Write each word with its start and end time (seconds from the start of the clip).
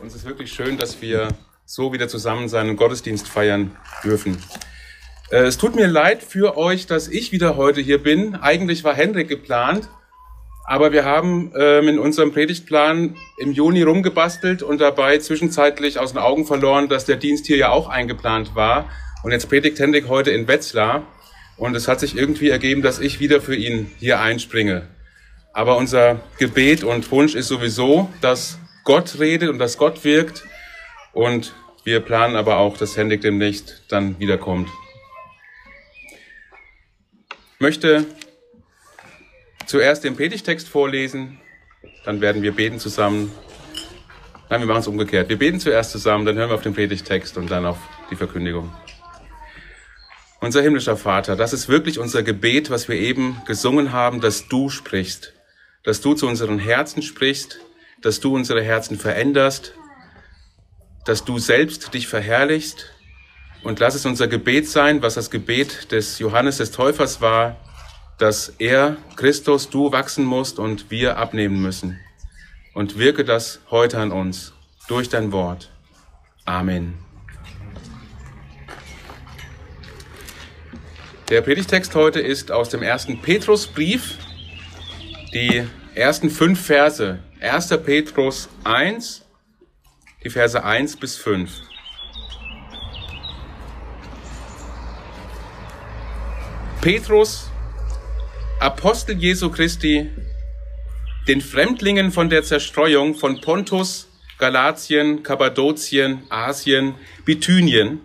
Und 0.00 0.06
es 0.06 0.14
ist 0.14 0.24
wirklich 0.24 0.50
schön, 0.50 0.78
dass 0.78 1.02
wir 1.02 1.28
so 1.66 1.92
wieder 1.92 2.08
zusammen 2.08 2.48
seinen 2.48 2.76
Gottesdienst 2.76 3.28
feiern 3.28 3.76
dürfen. 4.02 4.38
Äh, 5.30 5.42
es 5.42 5.58
tut 5.58 5.74
mir 5.74 5.88
leid 5.88 6.22
für 6.22 6.56
euch, 6.56 6.86
dass 6.86 7.06
ich 7.06 7.32
wieder 7.32 7.56
heute 7.56 7.82
hier 7.82 8.02
bin. 8.02 8.34
Eigentlich 8.34 8.82
war 8.82 8.94
Henrik 8.94 9.28
geplant, 9.28 9.88
aber 10.64 10.92
wir 10.92 11.04
haben 11.04 11.52
ähm, 11.54 11.86
in 11.88 11.98
unserem 11.98 12.32
Predigtplan 12.32 13.14
im 13.38 13.52
Juni 13.52 13.82
rumgebastelt 13.82 14.62
und 14.62 14.80
dabei 14.80 15.18
zwischenzeitlich 15.18 15.98
aus 15.98 16.12
den 16.12 16.18
Augen 16.18 16.46
verloren, 16.46 16.88
dass 16.88 17.04
der 17.04 17.16
Dienst 17.16 17.46
hier 17.46 17.58
ja 17.58 17.68
auch 17.68 17.90
eingeplant 17.90 18.54
war. 18.54 18.88
Und 19.22 19.32
jetzt 19.32 19.50
predigt 19.50 19.78
Henrik 19.78 20.08
heute 20.08 20.30
in 20.30 20.48
Wetzlar. 20.48 21.02
Und 21.58 21.76
es 21.76 21.88
hat 21.88 22.00
sich 22.00 22.16
irgendwie 22.16 22.48
ergeben, 22.48 22.80
dass 22.80 23.00
ich 23.00 23.20
wieder 23.20 23.42
für 23.42 23.54
ihn 23.54 23.90
hier 23.98 24.18
einspringe. 24.18 24.88
Aber 25.52 25.76
unser 25.76 26.20
Gebet 26.38 26.84
und 26.84 27.10
Wunsch 27.10 27.34
ist 27.34 27.48
sowieso, 27.48 28.08
dass 28.22 28.58
Gott 28.84 29.18
redet 29.18 29.48
und 29.48 29.58
dass 29.58 29.78
Gott 29.78 30.04
wirkt. 30.04 30.44
Und 31.12 31.54
wir 31.84 32.00
planen 32.00 32.36
aber 32.36 32.58
auch, 32.58 32.76
dass 32.76 32.96
Henrik 32.96 33.22
demnächst 33.22 33.82
dann 33.88 34.18
wiederkommt. 34.18 34.68
Ich 37.54 37.60
möchte 37.60 38.06
zuerst 39.66 40.04
den 40.04 40.16
Predigtext 40.16 40.68
vorlesen, 40.68 41.40
dann 42.04 42.20
werden 42.20 42.42
wir 42.42 42.52
beten 42.52 42.78
zusammen. 42.78 43.32
Nein, 44.48 44.60
wir 44.60 44.66
machen 44.66 44.80
es 44.80 44.86
umgekehrt. 44.88 45.28
Wir 45.28 45.38
beten 45.38 45.60
zuerst 45.60 45.92
zusammen, 45.92 46.24
dann 46.24 46.36
hören 46.36 46.50
wir 46.50 46.54
auf 46.54 46.62
den 46.62 46.74
Predigtext 46.74 47.36
und 47.36 47.50
dann 47.50 47.66
auf 47.66 47.78
die 48.10 48.16
Verkündigung. 48.16 48.72
Unser 50.40 50.62
himmlischer 50.62 50.96
Vater, 50.96 51.36
das 51.36 51.52
ist 51.52 51.68
wirklich 51.68 51.98
unser 51.98 52.22
Gebet, 52.22 52.70
was 52.70 52.88
wir 52.88 52.96
eben 52.96 53.42
gesungen 53.46 53.92
haben, 53.92 54.22
dass 54.22 54.48
du 54.48 54.70
sprichst, 54.70 55.34
dass 55.84 56.00
du 56.00 56.14
zu 56.14 56.26
unseren 56.26 56.58
Herzen 56.58 57.02
sprichst, 57.02 57.60
dass 58.02 58.20
du 58.20 58.34
unsere 58.34 58.62
Herzen 58.62 58.98
veränderst, 58.98 59.74
dass 61.04 61.24
du 61.24 61.38
selbst 61.38 61.92
dich 61.94 62.08
verherrlichst. 62.08 62.86
Und 63.62 63.78
lass 63.78 63.94
es 63.94 64.06
unser 64.06 64.26
Gebet 64.26 64.68
sein, 64.68 65.02
was 65.02 65.14
das 65.14 65.30
Gebet 65.30 65.92
des 65.92 66.18
Johannes 66.18 66.56
des 66.56 66.70
Täufers 66.70 67.20
war, 67.20 67.56
dass 68.18 68.54
er, 68.58 68.96
Christus, 69.16 69.68
du 69.70 69.92
wachsen 69.92 70.24
musst 70.24 70.58
und 70.58 70.90
wir 70.90 71.18
abnehmen 71.18 71.60
müssen. 71.60 71.98
Und 72.74 72.98
wirke 72.98 73.24
das 73.24 73.60
heute 73.70 73.98
an 73.98 74.12
uns 74.12 74.52
durch 74.88 75.08
dein 75.08 75.32
Wort. 75.32 75.70
Amen. 76.44 76.94
Der 81.28 81.42
Predigtext 81.42 81.94
heute 81.94 82.20
ist 82.20 82.50
aus 82.50 82.70
dem 82.70 82.82
ersten 82.82 83.20
Petrusbrief, 83.20 84.18
die 85.32 85.64
ersten 85.94 86.30
fünf 86.30 86.64
Verse. 86.64 87.20
1. 87.40 87.68
Petrus 87.84 88.50
1, 88.64 89.24
die 90.22 90.28
Verse 90.28 90.62
1 90.62 90.96
bis 90.96 91.16
5. 91.16 91.50
Petrus, 96.82 97.50
Apostel 98.60 99.16
Jesu 99.16 99.50
Christi, 99.50 100.10
den 101.28 101.40
Fremdlingen 101.40 102.12
von 102.12 102.28
der 102.28 102.42
Zerstreuung 102.42 103.14
von 103.14 103.40
Pontus, 103.40 104.08
Galatien, 104.36 105.22
Kappadokien, 105.22 106.24
Asien, 106.28 106.94
Bithynien, 107.24 108.00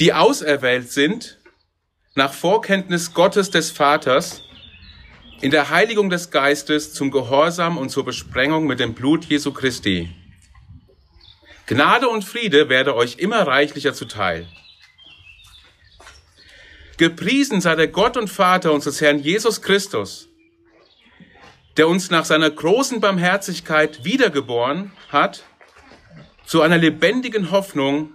die 0.00 0.14
auserwählt 0.14 0.90
sind, 0.90 1.38
nach 2.14 2.32
Vorkenntnis 2.32 3.12
Gottes 3.12 3.50
des 3.50 3.70
Vaters 3.70 4.42
in 5.40 5.50
der 5.52 5.70
Heiligung 5.70 6.10
des 6.10 6.30
Geistes 6.30 6.92
zum 6.92 7.10
Gehorsam 7.10 7.78
und 7.78 7.90
zur 7.90 8.04
Besprengung 8.04 8.66
mit 8.66 8.80
dem 8.80 8.94
Blut 8.94 9.24
Jesu 9.24 9.52
Christi. 9.52 10.10
Gnade 11.66 12.08
und 12.08 12.24
Friede 12.24 12.68
werde 12.68 12.96
euch 12.96 13.18
immer 13.18 13.46
reichlicher 13.46 13.94
zuteil. 13.94 14.48
Gepriesen 16.96 17.60
sei 17.60 17.76
der 17.76 17.86
Gott 17.86 18.16
und 18.16 18.28
Vater 18.28 18.72
unseres 18.72 19.00
Herrn 19.00 19.20
Jesus 19.20 19.62
Christus, 19.62 20.28
der 21.76 21.86
uns 21.86 22.10
nach 22.10 22.24
seiner 22.24 22.50
großen 22.50 23.00
Barmherzigkeit 23.00 24.04
wiedergeboren 24.04 24.90
hat 25.10 25.44
zu 26.44 26.62
einer 26.62 26.78
lebendigen 26.78 27.52
Hoffnung 27.52 28.10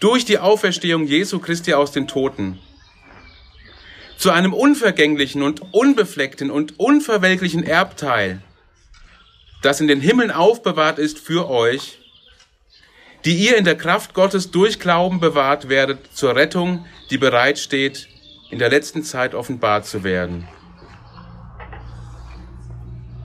durch 0.00 0.26
die 0.26 0.38
Auferstehung 0.38 1.06
Jesu 1.06 1.38
Christi 1.38 1.72
aus 1.72 1.92
den 1.92 2.06
Toten 2.06 2.58
zu 4.16 4.30
einem 4.30 4.54
unvergänglichen 4.54 5.42
und 5.42 5.74
unbefleckten 5.74 6.50
und 6.50 6.78
unverwelklichen 6.78 7.62
Erbteil, 7.64 8.40
das 9.62 9.80
in 9.80 9.88
den 9.88 10.00
Himmeln 10.00 10.30
aufbewahrt 10.30 10.98
ist 10.98 11.18
für 11.18 11.48
euch, 11.50 11.98
die 13.24 13.36
ihr 13.36 13.56
in 13.56 13.64
der 13.64 13.76
Kraft 13.76 14.14
Gottes 14.14 14.50
durch 14.50 14.78
Glauben 14.78 15.20
bewahrt 15.20 15.68
werdet 15.68 16.14
zur 16.14 16.34
Rettung, 16.34 16.86
die 17.10 17.18
bereitsteht, 17.18 18.08
in 18.50 18.58
der 18.58 18.70
letzten 18.70 19.02
Zeit 19.02 19.34
offenbart 19.34 19.86
zu 19.86 20.04
werden. 20.04 20.46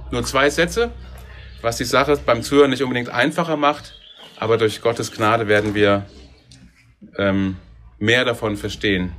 Nur 0.10 0.24
zwei 0.26 0.50
Sätze, 0.50 0.92
was 1.62 1.78
die 1.78 1.86
Sache 1.86 2.20
beim 2.26 2.42
Zuhören 2.42 2.72
nicht 2.72 2.84
unbedingt 2.84 3.10
einfacher 3.10 3.56
macht, 3.56 3.94
aber 4.38 4.58
durch 4.58 4.82
Gottes 4.82 5.12
Gnade 5.12 5.48
werden 5.48 5.76
wir 5.76 6.08
ähm, 7.18 7.58
mehr 8.00 8.26
davon 8.26 8.58
verstehen 8.58 9.14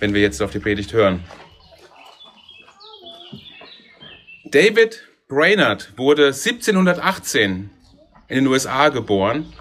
wenn 0.00 0.14
wir 0.14 0.20
jetzt 0.20 0.42
auf 0.42 0.50
die 0.50 0.58
Predigt 0.58 0.92
hören. 0.92 1.24
David 4.44 5.02
Brainerd 5.28 5.92
wurde 5.96 6.26
1718 6.26 7.70
in 8.28 8.36
den 8.36 8.46
USA 8.46 8.88
geboren. 8.90 9.52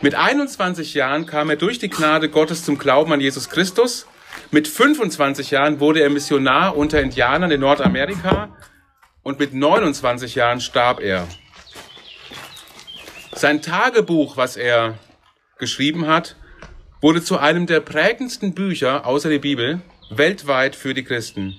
Mit 0.00 0.14
21 0.14 0.94
Jahren 0.94 1.26
kam 1.26 1.50
er 1.50 1.56
durch 1.56 1.78
die 1.78 1.88
Gnade 1.88 2.28
Gottes 2.28 2.64
zum 2.64 2.78
Glauben 2.78 3.12
an 3.12 3.20
Jesus 3.20 3.50
Christus. 3.50 4.06
Mit 4.50 4.68
25 4.68 5.50
Jahren 5.50 5.80
wurde 5.80 6.00
er 6.00 6.10
Missionar 6.10 6.76
unter 6.76 7.00
Indianern 7.00 7.50
in 7.50 7.60
Nordamerika 7.60 8.56
und 9.22 9.38
mit 9.38 9.54
29 9.54 10.34
Jahren 10.34 10.60
starb 10.60 11.00
er. 11.00 11.26
Sein 13.32 13.62
Tagebuch, 13.62 14.36
was 14.36 14.56
er 14.56 14.98
geschrieben 15.58 16.06
hat, 16.06 16.36
wurde 17.00 17.22
zu 17.22 17.38
einem 17.38 17.66
der 17.66 17.80
prägendsten 17.80 18.54
Bücher 18.54 19.06
außer 19.06 19.28
der 19.28 19.38
Bibel 19.38 19.80
weltweit 20.10 20.74
für 20.74 20.94
die 20.94 21.04
Christen. 21.04 21.56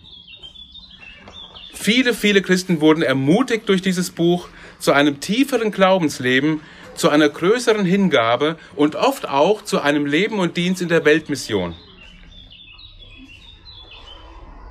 Viele, 1.73 2.13
viele 2.13 2.41
Christen 2.41 2.81
wurden 2.81 3.03
ermutigt 3.03 3.69
durch 3.69 3.81
dieses 3.81 4.11
Buch 4.11 4.49
zu 4.79 4.91
einem 4.91 5.19
tieferen 5.19 5.71
Glaubensleben, 5.71 6.61
zu 6.95 7.09
einer 7.09 7.29
größeren 7.29 7.85
Hingabe 7.85 8.57
und 8.75 8.95
oft 8.95 9.29
auch 9.29 9.63
zu 9.63 9.79
einem 9.79 10.05
Leben 10.05 10.39
und 10.39 10.57
Dienst 10.57 10.81
in 10.81 10.89
der 10.89 11.05
Weltmission. 11.05 11.75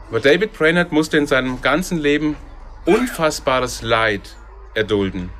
Aber 0.08 0.20
David 0.20 0.52
Brainerd 0.52 0.92
musste 0.92 1.18
in 1.18 1.26
seinem 1.26 1.62
ganzen 1.62 1.98
Leben 1.98 2.36
unfassbares 2.84 3.82
Leid 3.82 4.36
erdulden. 4.74 5.30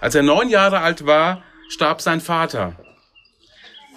Als 0.00 0.14
er 0.14 0.22
neun 0.22 0.48
Jahre 0.48 0.80
alt 0.80 1.06
war, 1.06 1.42
starb 1.68 2.00
sein 2.02 2.20
Vater. 2.20 2.76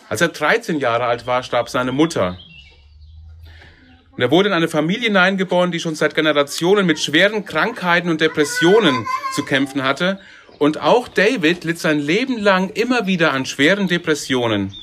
Als 0.10 0.22
er 0.22 0.30
13 0.30 0.80
Jahre 0.80 1.06
alt 1.06 1.28
war, 1.28 1.44
starb 1.44 1.70
seine 1.70 1.92
Mutter. 1.92 2.38
Und 4.12 4.24
er 4.24 4.32
wurde 4.32 4.50
in 4.50 4.56
eine 4.56 4.68
Familie 4.68 5.08
hineingeboren, 5.08 5.72
die 5.72 5.80
schon 5.80 5.96
seit 5.96 6.16
Generationen 6.16 6.86
mit 6.86 7.00
schweren 7.00 7.46
Krankheiten 7.46 8.10
und 8.10 8.22
Depressionen 8.22 9.06
zu 9.36 9.44
kämpfen 9.44 9.84
hatte. 9.84 10.20
Und 10.58 10.82
auch 10.82 11.08
David 11.08 11.66
litt 11.66 11.78
sein 11.78 12.00
Leben 12.00 12.40
lang 12.40 12.70
immer 12.72 13.06
wieder 13.06 13.34
an 13.34 13.46
schweren 13.46 13.88
Depressionen. 13.88 14.74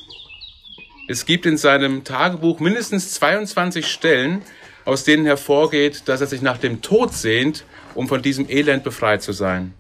Es 1.09 1.27
gibt 1.27 1.47
in 1.47 1.56
seinem 1.56 2.05
Tagebuch 2.05 2.61
mindestens 2.61 3.12
22 3.15 3.87
Stellen, 3.87 4.43
aus 4.85 5.05
denen 5.05 5.27
hervorgeht, 5.27 6.03
dass 6.06 6.21
er 6.21 6.27
sich 6.27 6.43
nach 6.43 6.59
dem 6.59 6.81
Tod 6.81 7.12
sehnt, 7.12 7.65
um 7.95 8.09
von 8.09 8.23
diesem 8.23 8.49
Elend 8.49 8.85
befreit 8.85 9.23
zu 9.23 9.33
sein. 9.33 9.75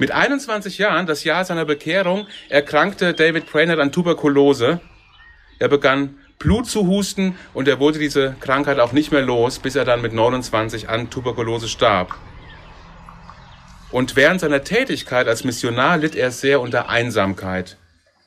Mit 0.00 0.12
21 0.12 0.78
Jahren, 0.78 1.06
das 1.06 1.24
Jahr 1.24 1.44
seiner 1.44 1.64
Bekehrung, 1.64 2.28
erkrankte 2.48 3.14
David 3.14 3.50
Brainerd 3.50 3.80
an 3.80 3.90
Tuberkulose. 3.90 4.80
Er 5.58 5.68
begann 5.68 6.18
Blut 6.38 6.68
zu 6.68 6.86
husten 6.86 7.36
und 7.52 7.66
er 7.66 7.80
wurde 7.80 7.98
diese 7.98 8.36
Krankheit 8.38 8.78
auch 8.78 8.92
nicht 8.92 9.10
mehr 9.10 9.22
los, 9.22 9.58
bis 9.58 9.74
er 9.74 9.84
dann 9.84 10.00
mit 10.00 10.12
29 10.12 10.88
an 10.88 11.10
Tuberkulose 11.10 11.66
starb. 11.66 12.14
Und 13.90 14.14
während 14.14 14.40
seiner 14.40 14.62
Tätigkeit 14.62 15.26
als 15.26 15.42
Missionar 15.42 15.98
litt 15.98 16.14
er 16.14 16.30
sehr 16.30 16.60
unter 16.60 16.88
Einsamkeit. 16.88 17.76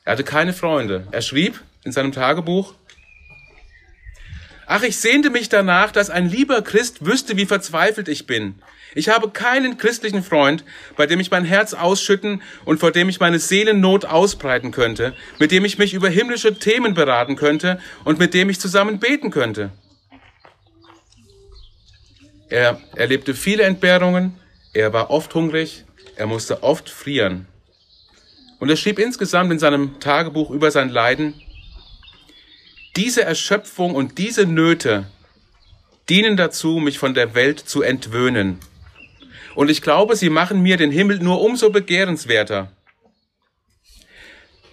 Er 0.04 0.12
hatte 0.12 0.24
keine 0.24 0.52
Freunde. 0.52 1.06
Er 1.10 1.22
schrieb 1.22 1.62
in 1.84 1.92
seinem 1.92 2.12
Tagebuch, 2.12 2.74
Ach, 4.74 4.82
ich 4.82 4.96
sehnte 4.96 5.28
mich 5.28 5.50
danach, 5.50 5.92
dass 5.92 6.08
ein 6.08 6.30
lieber 6.30 6.62
Christ 6.62 7.04
wüsste, 7.04 7.36
wie 7.36 7.44
verzweifelt 7.44 8.08
ich 8.08 8.26
bin. 8.26 8.54
Ich 8.94 9.10
habe 9.10 9.28
keinen 9.28 9.76
christlichen 9.76 10.22
Freund, 10.22 10.64
bei 10.96 11.04
dem 11.04 11.20
ich 11.20 11.30
mein 11.30 11.44
Herz 11.44 11.74
ausschütten 11.74 12.40
und 12.64 12.80
vor 12.80 12.90
dem 12.90 13.10
ich 13.10 13.20
meine 13.20 13.38
Seelennot 13.38 14.06
ausbreiten 14.06 14.70
könnte, 14.70 15.14
mit 15.38 15.52
dem 15.52 15.66
ich 15.66 15.76
mich 15.76 15.92
über 15.92 16.08
himmlische 16.08 16.58
Themen 16.58 16.94
beraten 16.94 17.36
könnte 17.36 17.80
und 18.04 18.18
mit 18.18 18.32
dem 18.32 18.48
ich 18.48 18.60
zusammen 18.60 18.98
beten 18.98 19.30
könnte. 19.30 19.72
Er 22.48 22.80
erlebte 22.96 23.34
viele 23.34 23.64
Entbehrungen, 23.64 24.40
Er 24.72 24.94
war 24.94 25.10
oft 25.10 25.34
hungrig, 25.34 25.84
er 26.16 26.26
musste 26.26 26.62
oft 26.62 26.88
frieren. 26.88 27.46
Und 28.58 28.70
er 28.70 28.76
schrieb 28.76 28.98
insgesamt 28.98 29.52
in 29.52 29.58
seinem 29.58 30.00
Tagebuch 30.00 30.50
über 30.50 30.70
sein 30.70 30.88
Leiden, 30.88 31.34
diese 32.96 33.22
Erschöpfung 33.24 33.94
und 33.94 34.18
diese 34.18 34.46
Nöte 34.46 35.06
dienen 36.08 36.36
dazu, 36.36 36.78
mich 36.78 36.98
von 36.98 37.14
der 37.14 37.34
Welt 37.34 37.58
zu 37.58 37.82
entwöhnen. 37.82 38.58
Und 39.54 39.70
ich 39.70 39.82
glaube, 39.82 40.16
sie 40.16 40.30
machen 40.30 40.62
mir 40.62 40.76
den 40.76 40.90
Himmel 40.90 41.18
nur 41.18 41.40
umso 41.40 41.70
begehrenswerter. 41.70 42.72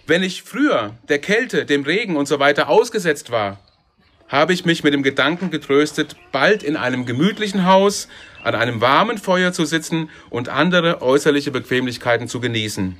Wenn 0.07 0.23
ich 0.23 0.43
früher 0.43 0.95
der 1.07 1.19
Kälte, 1.19 1.65
dem 1.65 1.83
Regen 1.83 2.17
und 2.17 2.27
so 2.27 2.39
weiter 2.39 2.67
ausgesetzt 2.67 3.29
war, 3.29 3.59
habe 4.27 4.53
ich 4.53 4.65
mich 4.65 4.83
mit 4.83 4.93
dem 4.93 5.03
Gedanken 5.03 5.49
getröstet, 5.49 6.15
bald 6.31 6.63
in 6.63 6.77
einem 6.77 7.05
gemütlichen 7.05 7.65
Haus 7.65 8.07
an 8.43 8.55
einem 8.55 8.79
warmen 8.79 9.17
Feuer 9.17 9.53
zu 9.53 9.65
sitzen 9.65 10.09
und 10.29 10.49
andere 10.49 11.01
äußerliche 11.01 11.51
Bequemlichkeiten 11.51 12.27
zu 12.27 12.39
genießen. 12.39 12.97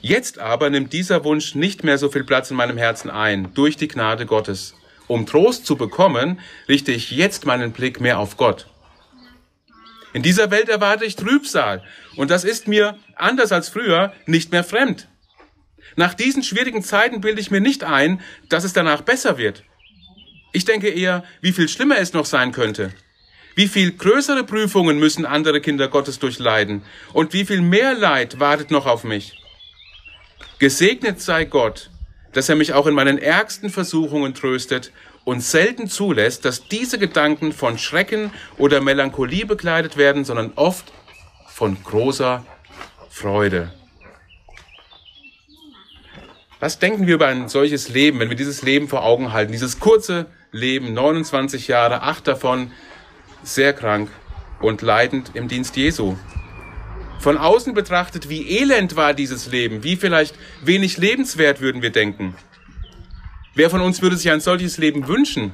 Jetzt 0.00 0.38
aber 0.38 0.70
nimmt 0.70 0.92
dieser 0.92 1.24
Wunsch 1.24 1.54
nicht 1.54 1.84
mehr 1.84 1.98
so 1.98 2.08
viel 2.10 2.24
Platz 2.24 2.50
in 2.50 2.56
meinem 2.56 2.78
Herzen 2.78 3.10
ein, 3.10 3.52
durch 3.54 3.76
die 3.76 3.88
Gnade 3.88 4.26
Gottes. 4.26 4.74
Um 5.06 5.26
Trost 5.26 5.66
zu 5.66 5.76
bekommen, 5.76 6.40
richte 6.68 6.92
ich 6.92 7.10
jetzt 7.10 7.46
meinen 7.46 7.72
Blick 7.72 8.00
mehr 8.00 8.18
auf 8.18 8.36
Gott. 8.36 8.66
In 10.12 10.22
dieser 10.22 10.50
Welt 10.50 10.68
erwarte 10.68 11.04
ich 11.04 11.16
Trübsal, 11.16 11.82
und 12.16 12.30
das 12.30 12.44
ist 12.44 12.68
mir, 12.68 12.98
anders 13.14 13.52
als 13.52 13.68
früher, 13.68 14.12
nicht 14.26 14.52
mehr 14.52 14.64
fremd. 14.64 15.08
Nach 15.96 16.14
diesen 16.14 16.42
schwierigen 16.42 16.82
Zeiten 16.82 17.20
bilde 17.20 17.40
ich 17.40 17.50
mir 17.50 17.60
nicht 17.60 17.84
ein, 17.84 18.20
dass 18.48 18.64
es 18.64 18.72
danach 18.72 19.02
besser 19.02 19.38
wird. 19.38 19.64
Ich 20.52 20.64
denke 20.64 20.88
eher, 20.88 21.24
wie 21.40 21.52
viel 21.52 21.68
schlimmer 21.68 21.98
es 21.98 22.12
noch 22.12 22.26
sein 22.26 22.52
könnte. 22.52 22.92
Wie 23.54 23.68
viel 23.68 23.92
größere 23.92 24.44
Prüfungen 24.44 24.98
müssen 24.98 25.26
andere 25.26 25.60
Kinder 25.60 25.88
Gottes 25.88 26.18
durchleiden 26.18 26.82
und 27.12 27.32
wie 27.32 27.44
viel 27.44 27.60
mehr 27.60 27.94
Leid 27.94 28.38
wartet 28.38 28.70
noch 28.70 28.86
auf 28.86 29.04
mich. 29.04 29.34
Gesegnet 30.58 31.20
sei 31.20 31.44
Gott, 31.44 31.90
dass 32.32 32.48
er 32.48 32.56
mich 32.56 32.72
auch 32.72 32.86
in 32.88 32.94
meinen 32.94 33.18
ärgsten 33.18 33.70
Versuchungen 33.70 34.34
tröstet 34.34 34.92
und 35.24 35.40
selten 35.40 35.88
zulässt, 35.88 36.44
dass 36.44 36.66
diese 36.66 36.98
Gedanken 36.98 37.52
von 37.52 37.78
Schrecken 37.78 38.32
oder 38.56 38.80
Melancholie 38.80 39.46
begleitet 39.46 39.96
werden, 39.96 40.24
sondern 40.24 40.52
oft 40.56 40.92
von 41.46 41.80
großer 41.82 42.44
Freude. 43.08 43.72
Was 46.58 46.80
denken 46.80 47.06
wir 47.06 47.14
über 47.14 47.28
ein 47.28 47.48
solches 47.48 47.88
Leben, 47.88 48.18
wenn 48.18 48.30
wir 48.30 48.36
dieses 48.36 48.62
Leben 48.62 48.88
vor 48.88 49.04
Augen 49.04 49.32
halten, 49.32 49.52
dieses 49.52 49.78
kurze 49.78 50.26
Leben, 50.50 50.92
29 50.92 51.68
Jahre, 51.68 52.02
acht 52.02 52.26
davon 52.26 52.72
sehr 53.44 53.72
krank 53.72 54.10
und 54.60 54.82
leidend 54.82 55.30
im 55.34 55.46
Dienst 55.46 55.76
Jesu. 55.76 56.16
Von 57.18 57.36
außen 57.36 57.74
betrachtet, 57.74 58.28
wie 58.28 58.58
elend 58.58 58.96
war 58.96 59.14
dieses 59.14 59.50
Leben, 59.50 59.82
wie 59.82 59.96
vielleicht 59.96 60.34
wenig 60.62 60.96
lebenswert 60.98 61.60
würden 61.60 61.82
wir 61.82 61.90
denken. 61.90 62.34
Wer 63.54 63.70
von 63.70 63.80
uns 63.80 64.02
würde 64.02 64.16
sich 64.16 64.30
ein 64.30 64.40
solches 64.40 64.78
Leben 64.78 65.08
wünschen? 65.08 65.52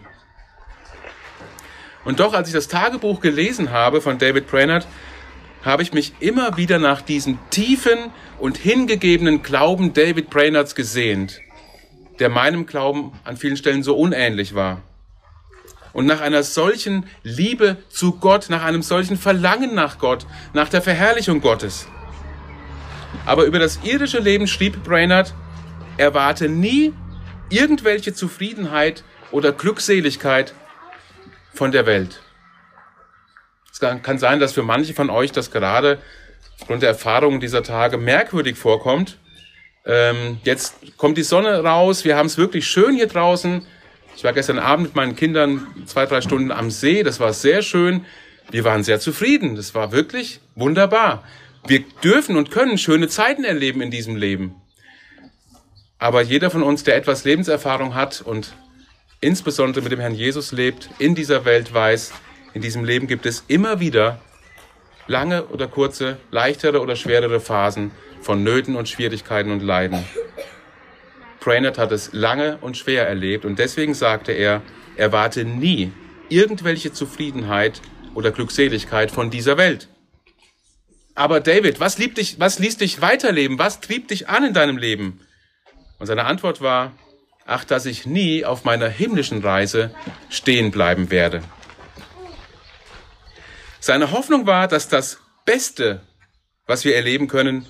Und 2.04 2.20
doch, 2.20 2.34
als 2.34 2.48
ich 2.48 2.54
das 2.54 2.68
Tagebuch 2.68 3.20
gelesen 3.20 3.70
habe 3.70 4.02
von 4.02 4.18
David 4.18 4.46
Brainerd, 4.46 4.86
habe 5.64 5.82
ich 5.82 5.94
mich 5.94 6.12
immer 6.20 6.58
wieder 6.58 6.78
nach 6.78 7.00
diesem 7.00 7.38
tiefen 7.48 8.10
und 8.38 8.58
hingegebenen 8.58 9.42
Glauben 9.42 9.94
David 9.94 10.28
Brainerds 10.28 10.74
gesehnt 10.74 11.40
der 12.18 12.28
meinem 12.28 12.66
Glauben 12.66 13.12
an 13.24 13.36
vielen 13.36 13.56
Stellen 13.56 13.82
so 13.82 13.96
unähnlich 13.96 14.54
war. 14.54 14.82
Und 15.94 16.04
nach 16.06 16.20
einer 16.20 16.42
solchen 16.42 17.06
Liebe 17.22 17.78
zu 17.88 18.18
Gott, 18.18 18.50
nach 18.50 18.62
einem 18.62 18.82
solchen 18.82 19.16
Verlangen 19.16 19.74
nach 19.74 19.98
Gott, 19.98 20.26
nach 20.52 20.68
der 20.68 20.82
Verherrlichung 20.82 21.40
Gottes. 21.40 21.86
Aber 23.24 23.44
über 23.44 23.58
das 23.58 23.80
irdische 23.84 24.18
Leben 24.18 24.46
schrieb 24.46 24.84
Brainerd, 24.84 25.34
erwarte 25.96 26.48
nie 26.48 26.92
irgendwelche 27.48 28.12
Zufriedenheit 28.12 29.04
oder 29.30 29.52
Glückseligkeit 29.52 30.52
von 31.54 31.72
der 31.72 31.86
Welt. 31.86 32.20
Es 33.72 33.80
kann 33.80 34.18
sein, 34.18 34.40
dass 34.40 34.52
für 34.52 34.62
manche 34.62 34.92
von 34.92 35.08
euch 35.08 35.32
das 35.32 35.50
gerade 35.50 35.98
aufgrund 36.60 36.82
der 36.82 36.90
Erfahrungen 36.90 37.40
dieser 37.40 37.62
Tage 37.62 37.96
merkwürdig 37.96 38.58
vorkommt, 38.58 39.18
ähm, 39.86 40.38
jetzt 40.44 40.76
kommt 40.96 41.18
die 41.18 41.22
Sonne 41.22 41.62
raus. 41.62 42.04
Wir 42.04 42.16
haben 42.16 42.26
es 42.26 42.38
wirklich 42.38 42.66
schön 42.66 42.94
hier 42.94 43.06
draußen. 43.06 43.66
Ich 44.16 44.24
war 44.24 44.32
gestern 44.32 44.58
Abend 44.58 44.86
mit 44.88 44.96
meinen 44.96 45.16
Kindern 45.16 45.66
zwei, 45.86 46.06
drei 46.06 46.20
Stunden 46.20 46.50
am 46.50 46.70
See. 46.70 47.02
Das 47.02 47.20
war 47.20 47.32
sehr 47.32 47.62
schön. 47.62 48.04
Wir 48.50 48.64
waren 48.64 48.84
sehr 48.84 49.00
zufrieden. 49.00 49.56
Das 49.56 49.74
war 49.74 49.92
wirklich 49.92 50.40
wunderbar. 50.54 51.24
Wir 51.66 51.84
dürfen 52.02 52.36
und 52.36 52.50
können 52.50 52.78
schöne 52.78 53.08
Zeiten 53.08 53.44
erleben 53.44 53.80
in 53.80 53.90
diesem 53.90 54.16
Leben. 54.16 54.54
Aber 55.98 56.22
jeder 56.22 56.50
von 56.50 56.62
uns, 56.62 56.84
der 56.84 56.96
etwas 56.96 57.24
Lebenserfahrung 57.24 57.94
hat 57.94 58.20
und 58.20 58.54
insbesondere 59.20 59.82
mit 59.82 59.92
dem 59.92 60.00
Herrn 60.00 60.14
Jesus 60.14 60.52
lebt, 60.52 60.90
in 60.98 61.14
dieser 61.14 61.44
Welt 61.44 61.72
weiß, 61.72 62.12
in 62.52 62.60
diesem 62.60 62.84
Leben 62.84 63.06
gibt 63.06 63.26
es 63.26 63.44
immer 63.48 63.80
wieder 63.80 64.20
lange 65.06 65.46
oder 65.46 65.66
kurze, 65.66 66.18
leichtere 66.30 66.80
oder 66.80 66.96
schwerere 66.96 67.40
Phasen, 67.40 67.90
von 68.20 68.42
Nöten 68.42 68.76
und 68.76 68.88
Schwierigkeiten 68.88 69.50
und 69.50 69.60
Leiden. 69.60 70.04
Brainerd 71.44 71.76
hat 71.76 71.92
es 71.92 72.12
lange 72.12 72.56
und 72.62 72.78
schwer 72.78 73.06
erlebt 73.06 73.44
und 73.44 73.58
deswegen 73.58 73.92
sagte 73.92 74.32
er, 74.32 74.62
erwarte 74.96 75.44
nie 75.44 75.92
irgendwelche 76.30 76.92
Zufriedenheit 76.92 77.82
oder 78.14 78.30
Glückseligkeit 78.30 79.10
von 79.10 79.30
dieser 79.30 79.58
Welt. 79.58 79.88
Aber 81.14 81.40
David, 81.40 81.80
was, 81.80 81.98
liebt 81.98 82.16
dich, 82.16 82.40
was 82.40 82.58
ließ 82.58 82.78
dich 82.78 83.02
weiterleben? 83.02 83.58
Was 83.58 83.80
trieb 83.80 84.08
dich 84.08 84.28
an 84.28 84.44
in 84.44 84.54
deinem 84.54 84.78
Leben? 84.78 85.20
Und 85.98 86.06
seine 86.06 86.24
Antwort 86.24 86.60
war, 86.60 86.92
ach, 87.46 87.64
dass 87.64 87.86
ich 87.86 88.06
nie 88.06 88.44
auf 88.44 88.64
meiner 88.64 88.88
himmlischen 88.88 89.42
Reise 89.42 89.94
stehen 90.30 90.70
bleiben 90.70 91.10
werde. 91.10 91.42
Seine 93.80 94.12
Hoffnung 94.12 94.46
war, 94.46 94.66
dass 94.66 94.88
das 94.88 95.20
Beste, 95.44 96.00
was 96.66 96.84
wir 96.86 96.96
erleben 96.96 97.28
können, 97.28 97.66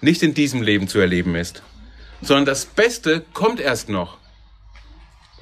nicht 0.00 0.22
in 0.22 0.34
diesem 0.34 0.62
Leben 0.62 0.88
zu 0.88 0.98
erleben 0.98 1.36
ist, 1.36 1.62
sondern 2.26 2.46
das 2.46 2.66
Beste 2.66 3.24
kommt 3.32 3.60
erst 3.60 3.88
noch. 3.88 4.18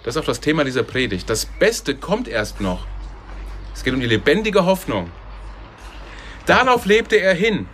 Das 0.05 0.17
ist 0.17 0.23
auch 0.23 0.27
das 0.27 0.41
Thema 0.41 0.65
dieser 0.65 0.83
Predigt. 0.83 1.31
Das 1.31 1.47
Beste 1.47 1.95
kommt 1.95 2.29
erst 2.29 2.61
noch. 2.61 2.87
Es 3.75 3.85
geht 3.85 3.95
um 3.95 4.01
die 4.01 4.07
lebendige 4.07 4.67
Hoffnung. 4.67 5.11
Darauf 6.47 6.87
lebte 6.87 7.17
er 7.17 7.35
hin. 7.35 7.69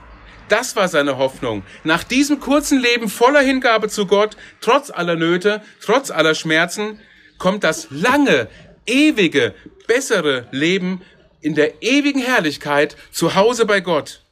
Das 0.48 0.76
war 0.76 0.88
seine 0.88 1.18
Hoffnung. 1.18 1.62
Nach 1.84 2.04
diesem 2.04 2.40
kurzen 2.40 2.80
Leben 2.80 3.08
voller 3.08 3.40
Hingabe 3.40 3.88
zu 3.88 4.06
Gott, 4.06 4.36
trotz 4.60 4.90
aller 4.90 5.16
Nöte, 5.16 5.62
trotz 5.80 6.10
aller 6.10 6.34
Schmerzen, 6.34 7.00
kommt 7.38 7.64
das 7.64 7.88
lange, 7.90 8.48
ewige, 8.86 9.54
bessere 9.86 10.48
Leben 10.50 11.02
in 11.40 11.54
der 11.54 11.82
ewigen 11.82 12.20
Herrlichkeit 12.20 12.96
zu 13.10 13.34
Hause 13.34 13.64
bei 13.64 13.80
Gott. 13.80 14.22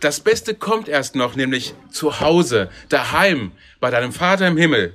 Das 0.00 0.20
Beste 0.20 0.54
kommt 0.54 0.88
erst 0.88 1.16
noch, 1.16 1.36
nämlich 1.36 1.74
zu 1.90 2.20
Hause, 2.20 2.70
daheim, 2.88 3.52
bei 3.80 3.90
deinem 3.90 4.12
Vater 4.12 4.46
im 4.46 4.56
Himmel. 4.56 4.94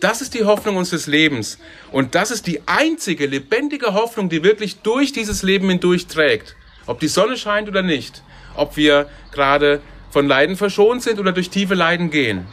Das 0.00 0.20
ist 0.20 0.34
die 0.34 0.44
Hoffnung 0.44 0.76
unseres 0.76 1.08
Lebens. 1.08 1.58
Und 1.90 2.14
das 2.14 2.30
ist 2.30 2.46
die 2.46 2.60
einzige 2.66 3.26
lebendige 3.26 3.94
Hoffnung, 3.94 4.28
die 4.28 4.44
wirklich 4.44 4.76
durch 4.80 5.12
dieses 5.12 5.42
Leben 5.42 5.68
hindurch 5.68 6.06
trägt. 6.06 6.54
Ob 6.86 7.00
die 7.00 7.08
Sonne 7.08 7.36
scheint 7.36 7.68
oder 7.68 7.82
nicht. 7.82 8.22
Ob 8.54 8.76
wir 8.76 9.08
gerade 9.32 9.80
von 10.10 10.28
Leiden 10.28 10.56
verschont 10.56 11.02
sind 11.02 11.18
oder 11.18 11.32
durch 11.32 11.50
tiefe 11.50 11.74
Leiden 11.74 12.10
gehen. 12.10 12.46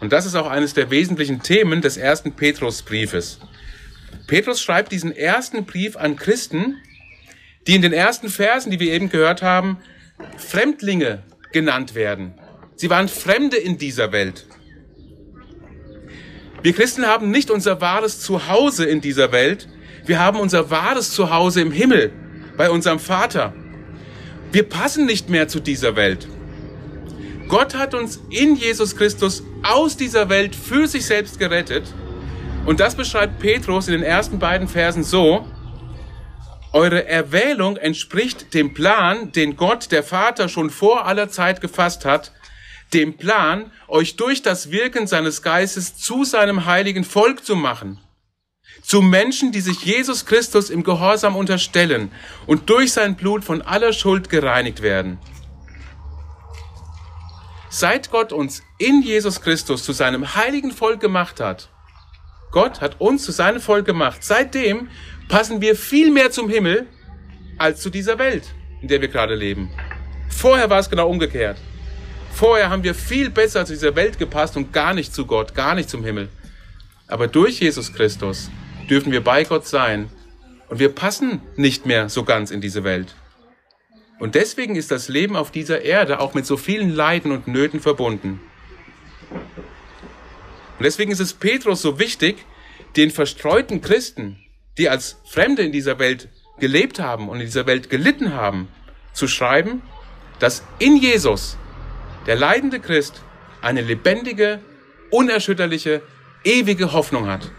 Und 0.00 0.12
das 0.12 0.26
ist 0.26 0.34
auch 0.34 0.48
eines 0.48 0.74
der 0.74 0.90
wesentlichen 0.90 1.42
Themen 1.42 1.80
des 1.80 1.96
ersten 1.96 2.32
Petrusbriefes. 2.32 3.38
Petrus 4.26 4.60
schreibt 4.60 4.90
diesen 4.90 5.12
ersten 5.12 5.64
Brief 5.64 5.96
an 5.96 6.16
Christen, 6.16 6.82
die 7.66 7.74
in 7.74 7.82
den 7.82 7.92
ersten 7.92 8.28
Versen, 8.28 8.70
die 8.70 8.80
wir 8.80 8.92
eben 8.92 9.08
gehört 9.08 9.42
haben, 9.42 9.78
Fremdlinge 10.36 11.22
genannt 11.52 11.94
werden. 11.94 12.34
Sie 12.76 12.90
waren 12.90 13.08
Fremde 13.08 13.56
in 13.56 13.78
dieser 13.78 14.12
Welt. 14.12 14.46
Wir 16.62 16.72
Christen 16.72 17.06
haben 17.06 17.30
nicht 17.30 17.50
unser 17.50 17.80
wahres 17.80 18.20
Zuhause 18.20 18.84
in 18.84 19.00
dieser 19.00 19.32
Welt, 19.32 19.68
wir 20.04 20.20
haben 20.20 20.38
unser 20.38 20.70
wahres 20.70 21.12
Zuhause 21.12 21.60
im 21.60 21.72
Himmel, 21.72 22.12
bei 22.56 22.70
unserem 22.70 22.98
Vater. 22.98 23.54
Wir 24.52 24.62
passen 24.62 25.04
nicht 25.06 25.28
mehr 25.28 25.48
zu 25.48 25.60
dieser 25.60 25.96
Welt. 25.96 26.28
Gott 27.48 27.76
hat 27.76 27.94
uns 27.94 28.20
in 28.30 28.56
Jesus 28.56 28.96
Christus 28.96 29.42
aus 29.62 29.96
dieser 29.96 30.28
Welt 30.28 30.54
für 30.54 30.86
sich 30.86 31.06
selbst 31.06 31.38
gerettet. 31.38 31.92
Und 32.64 32.80
das 32.80 32.94
beschreibt 32.94 33.38
Petrus 33.38 33.86
in 33.88 33.92
den 33.92 34.02
ersten 34.02 34.38
beiden 34.38 34.66
Versen 34.66 35.04
so, 35.04 35.46
eure 36.76 37.08
Erwählung 37.08 37.78
entspricht 37.78 38.52
dem 38.52 38.74
Plan, 38.74 39.32
den 39.32 39.56
Gott, 39.56 39.90
der 39.92 40.02
Vater, 40.02 40.50
schon 40.50 40.68
vor 40.68 41.06
aller 41.06 41.30
Zeit 41.30 41.62
gefasst 41.62 42.04
hat, 42.04 42.32
dem 42.92 43.16
Plan, 43.16 43.72
euch 43.88 44.16
durch 44.16 44.42
das 44.42 44.70
Wirken 44.70 45.06
seines 45.06 45.40
Geistes 45.40 45.96
zu 45.96 46.24
seinem 46.24 46.66
heiligen 46.66 47.02
Volk 47.02 47.46
zu 47.46 47.56
machen, 47.56 47.98
zu 48.82 49.00
Menschen, 49.00 49.52
die 49.52 49.62
sich 49.62 49.86
Jesus 49.86 50.26
Christus 50.26 50.68
im 50.68 50.84
Gehorsam 50.84 51.34
unterstellen 51.34 52.12
und 52.46 52.68
durch 52.68 52.92
sein 52.92 53.16
Blut 53.16 53.42
von 53.42 53.62
aller 53.62 53.94
Schuld 53.94 54.28
gereinigt 54.28 54.82
werden. 54.82 55.18
Seit 57.70 58.10
Gott 58.10 58.34
uns 58.34 58.62
in 58.76 59.00
Jesus 59.00 59.40
Christus 59.40 59.82
zu 59.82 59.92
seinem 59.92 60.34
heiligen 60.34 60.72
Volk 60.72 61.00
gemacht 61.00 61.40
hat, 61.40 61.70
Gott 62.52 62.82
hat 62.82 63.00
uns 63.00 63.24
zu 63.24 63.32
seinem 63.32 63.60
Volk 63.60 63.86
gemacht, 63.86 64.18
seitdem 64.22 64.88
passen 65.28 65.60
wir 65.60 65.76
viel 65.76 66.10
mehr 66.10 66.30
zum 66.30 66.48
Himmel 66.48 66.86
als 67.58 67.80
zu 67.80 67.90
dieser 67.90 68.18
Welt, 68.18 68.44
in 68.82 68.88
der 68.88 69.00
wir 69.00 69.08
gerade 69.08 69.34
leben. 69.34 69.70
Vorher 70.28 70.70
war 70.70 70.78
es 70.78 70.90
genau 70.90 71.08
umgekehrt. 71.08 71.58
Vorher 72.32 72.68
haben 72.68 72.82
wir 72.84 72.94
viel 72.94 73.30
besser 73.30 73.64
zu 73.64 73.72
dieser 73.72 73.96
Welt 73.96 74.18
gepasst 74.18 74.56
und 74.56 74.72
gar 74.72 74.92
nicht 74.92 75.14
zu 75.14 75.26
Gott, 75.26 75.54
gar 75.54 75.74
nicht 75.74 75.88
zum 75.88 76.04
Himmel. 76.04 76.28
Aber 77.08 77.28
durch 77.28 77.60
Jesus 77.60 77.92
Christus 77.92 78.50
dürfen 78.90 79.12
wir 79.12 79.24
bei 79.24 79.44
Gott 79.44 79.66
sein 79.66 80.10
und 80.68 80.78
wir 80.78 80.90
passen 80.90 81.40
nicht 81.56 81.86
mehr 81.86 82.08
so 82.08 82.24
ganz 82.24 82.50
in 82.50 82.60
diese 82.60 82.84
Welt. 82.84 83.14
Und 84.18 84.34
deswegen 84.34 84.76
ist 84.76 84.90
das 84.90 85.08
Leben 85.08 85.36
auf 85.36 85.50
dieser 85.50 85.82
Erde 85.82 86.20
auch 86.20 86.34
mit 86.34 86.46
so 86.46 86.56
vielen 86.56 86.94
Leiden 86.94 87.32
und 87.32 87.48
Nöten 87.48 87.80
verbunden. 87.80 88.40
Und 89.30 90.84
deswegen 90.84 91.12
ist 91.12 91.20
es 91.20 91.34
Petrus 91.34 91.82
so 91.82 91.98
wichtig, 91.98 92.36
den 92.96 93.10
verstreuten 93.10 93.80
Christen, 93.80 94.38
die 94.78 94.88
als 94.88 95.20
Fremde 95.24 95.62
in 95.62 95.72
dieser 95.72 95.98
Welt 95.98 96.28
gelebt 96.58 97.00
haben 97.00 97.28
und 97.28 97.40
in 97.40 97.46
dieser 97.46 97.66
Welt 97.66 97.90
gelitten 97.90 98.34
haben, 98.34 98.68
zu 99.12 99.28
schreiben, 99.28 99.82
dass 100.38 100.62
in 100.78 100.96
Jesus 100.96 101.56
der 102.26 102.36
leidende 102.36 102.80
Christ 102.80 103.22
eine 103.62 103.80
lebendige, 103.80 104.60
unerschütterliche, 105.10 106.02
ewige 106.44 106.92
Hoffnung 106.92 107.26
hat. 107.26 107.50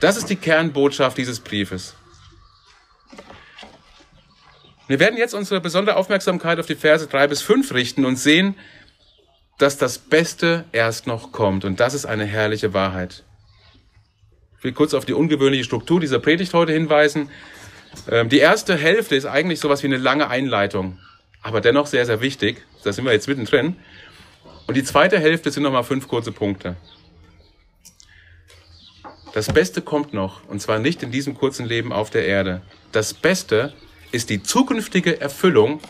Das 0.00 0.16
ist 0.16 0.30
die 0.30 0.36
Kernbotschaft 0.36 1.16
dieses 1.18 1.40
Briefes. 1.40 1.94
Wir 4.86 5.00
werden 5.00 5.18
jetzt 5.18 5.34
unsere 5.34 5.60
besondere 5.60 5.96
Aufmerksamkeit 5.96 6.58
auf 6.58 6.66
die 6.66 6.74
Verse 6.74 7.06
drei 7.06 7.26
bis 7.26 7.42
fünf 7.42 7.74
richten 7.74 8.06
und 8.06 8.16
sehen, 8.16 8.54
dass 9.58 9.76
das 9.76 9.98
Beste 9.98 10.64
erst 10.72 11.06
noch 11.06 11.32
kommt. 11.32 11.64
Und 11.64 11.80
das 11.80 11.94
ist 11.94 12.06
eine 12.06 12.24
herrliche 12.24 12.72
Wahrheit. 12.72 13.24
Ich 14.58 14.64
will 14.64 14.72
kurz 14.72 14.92
auf 14.92 15.04
die 15.04 15.12
ungewöhnliche 15.12 15.62
Struktur 15.62 16.00
dieser 16.00 16.18
Predigt 16.18 16.52
heute 16.52 16.72
hinweisen. 16.72 17.30
Ähm, 18.10 18.28
die 18.28 18.38
erste 18.38 18.76
Hälfte 18.76 19.14
ist 19.14 19.24
eigentlich 19.24 19.60
sowas 19.60 19.84
wie 19.84 19.86
eine 19.86 19.98
lange 19.98 20.28
Einleitung, 20.28 20.98
aber 21.42 21.60
dennoch 21.60 21.86
sehr, 21.86 22.06
sehr 22.06 22.20
wichtig. 22.20 22.64
Da 22.82 22.92
sind 22.92 23.04
wir 23.04 23.12
jetzt 23.12 23.28
mittendrin. 23.28 23.76
Und 24.66 24.76
die 24.76 24.82
zweite 24.82 25.18
Hälfte 25.18 25.52
sind 25.52 25.62
nochmal 25.62 25.84
fünf 25.84 26.08
kurze 26.08 26.32
Punkte. 26.32 26.76
Das 29.32 29.52
Beste 29.52 29.80
kommt 29.80 30.12
noch, 30.12 30.44
und 30.48 30.60
zwar 30.60 30.80
nicht 30.80 31.04
in 31.04 31.12
diesem 31.12 31.34
kurzen 31.34 31.64
Leben 31.64 31.92
auf 31.92 32.10
der 32.10 32.26
Erde. 32.26 32.62
Das 32.90 33.14
Beste 33.14 33.72
ist 34.10 34.28
die 34.30 34.42
zukünftige 34.42 35.20
Erfüllung 35.20 35.80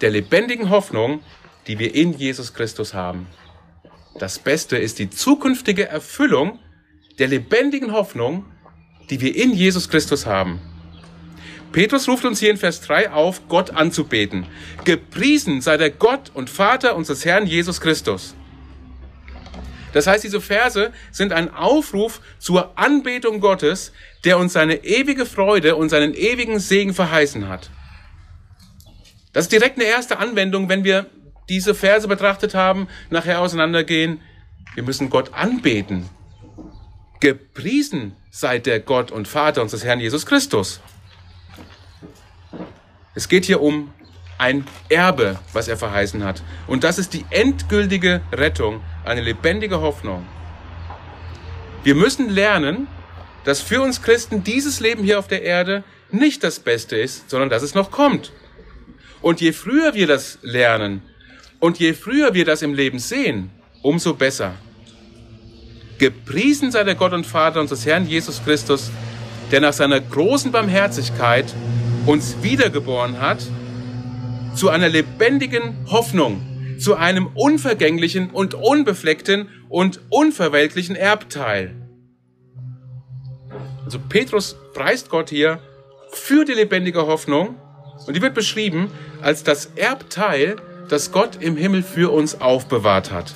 der 0.00 0.10
lebendigen 0.10 0.70
Hoffnung, 0.70 1.20
die 1.66 1.80
wir 1.80 1.94
in 1.94 2.12
Jesus 2.12 2.54
Christus 2.54 2.94
haben. 2.94 3.26
Das 4.18 4.38
Beste 4.38 4.76
ist 4.76 5.00
die 5.00 5.10
zukünftige 5.10 5.88
Erfüllung 5.88 6.58
der 7.18 7.28
lebendigen 7.28 7.92
Hoffnung, 7.92 8.44
die 9.10 9.20
wir 9.20 9.34
in 9.36 9.52
Jesus 9.52 9.88
Christus 9.88 10.26
haben. 10.26 10.60
Petrus 11.72 12.08
ruft 12.08 12.24
uns 12.24 12.38
hier 12.38 12.50
in 12.50 12.58
Vers 12.58 12.82
3 12.82 13.10
auf, 13.10 13.48
Gott 13.48 13.70
anzubeten. 13.70 14.46
Gepriesen 14.84 15.60
sei 15.60 15.78
der 15.78 15.90
Gott 15.90 16.30
und 16.34 16.50
Vater 16.50 16.96
unseres 16.96 17.24
Herrn 17.24 17.46
Jesus 17.46 17.80
Christus. 17.80 18.34
Das 19.92 20.06
heißt, 20.06 20.24
diese 20.24 20.40
Verse 20.40 20.92
sind 21.10 21.32
ein 21.32 21.52
Aufruf 21.52 22.20
zur 22.38 22.78
Anbetung 22.78 23.40
Gottes, 23.40 23.92
der 24.24 24.38
uns 24.38 24.52
seine 24.54 24.84
ewige 24.84 25.26
Freude 25.26 25.76
und 25.76 25.88
seinen 25.88 26.14
ewigen 26.14 26.58
Segen 26.58 26.94
verheißen 26.94 27.48
hat. 27.48 27.70
Das 29.32 29.46
ist 29.46 29.52
direkt 29.52 29.76
eine 29.76 29.86
erste 29.86 30.18
Anwendung, 30.18 30.68
wenn 30.68 30.84
wir 30.84 31.06
diese 31.48 31.74
Verse 31.74 32.06
betrachtet 32.06 32.54
haben, 32.54 32.88
nachher 33.10 33.40
auseinandergehen. 33.40 34.20
Wir 34.74 34.82
müssen 34.82 35.10
Gott 35.10 35.34
anbeten. 35.34 36.08
Gepriesen 37.22 38.16
sei 38.32 38.58
der 38.58 38.80
Gott 38.80 39.12
und 39.12 39.28
Vater 39.28 39.62
unseres 39.62 39.84
Herrn 39.84 40.00
Jesus 40.00 40.26
Christus. 40.26 40.80
Es 43.14 43.28
geht 43.28 43.44
hier 43.44 43.62
um 43.62 43.94
ein 44.38 44.66
Erbe, 44.88 45.38
was 45.52 45.68
er 45.68 45.76
verheißen 45.76 46.24
hat. 46.24 46.42
Und 46.66 46.82
das 46.82 46.98
ist 46.98 47.12
die 47.12 47.24
endgültige 47.30 48.22
Rettung, 48.32 48.80
eine 49.04 49.20
lebendige 49.20 49.80
Hoffnung. 49.80 50.26
Wir 51.84 51.94
müssen 51.94 52.28
lernen, 52.28 52.88
dass 53.44 53.60
für 53.60 53.82
uns 53.82 54.02
Christen 54.02 54.42
dieses 54.42 54.80
Leben 54.80 55.04
hier 55.04 55.20
auf 55.20 55.28
der 55.28 55.42
Erde 55.42 55.84
nicht 56.10 56.42
das 56.42 56.58
Beste 56.58 56.96
ist, 56.96 57.30
sondern 57.30 57.50
dass 57.50 57.62
es 57.62 57.76
noch 57.76 57.92
kommt. 57.92 58.32
Und 59.20 59.40
je 59.40 59.52
früher 59.52 59.94
wir 59.94 60.08
das 60.08 60.40
lernen 60.42 61.02
und 61.60 61.78
je 61.78 61.92
früher 61.92 62.34
wir 62.34 62.44
das 62.44 62.62
im 62.62 62.74
Leben 62.74 62.98
sehen, 62.98 63.52
umso 63.80 64.14
besser. 64.14 64.56
Gepriesen 66.02 66.72
sei 66.72 66.82
der 66.82 66.96
Gott 66.96 67.12
und 67.12 67.24
Vater 67.24 67.60
unseres 67.60 67.86
Herrn 67.86 68.08
Jesus 68.08 68.42
Christus, 68.44 68.90
der 69.52 69.60
nach 69.60 69.72
seiner 69.72 70.00
großen 70.00 70.50
Barmherzigkeit 70.50 71.54
uns 72.06 72.42
wiedergeboren 72.42 73.20
hat 73.20 73.38
zu 74.56 74.68
einer 74.68 74.88
lebendigen 74.88 75.76
Hoffnung, 75.92 76.76
zu 76.80 76.96
einem 76.96 77.28
unvergänglichen 77.34 78.30
und 78.30 78.54
unbefleckten 78.54 79.48
und 79.68 80.00
unverwelklichen 80.08 80.96
Erbteil. 80.96 81.72
Also 83.84 84.00
Petrus 84.00 84.56
preist 84.74 85.08
Gott 85.08 85.30
hier 85.30 85.60
für 86.10 86.44
die 86.44 86.54
lebendige 86.54 87.06
Hoffnung 87.06 87.54
und 88.08 88.16
die 88.16 88.22
wird 88.22 88.34
beschrieben 88.34 88.90
als 89.20 89.44
das 89.44 89.66
Erbteil, 89.76 90.56
das 90.88 91.12
Gott 91.12 91.40
im 91.40 91.56
Himmel 91.56 91.84
für 91.84 92.10
uns 92.10 92.40
aufbewahrt 92.40 93.12
hat. 93.12 93.32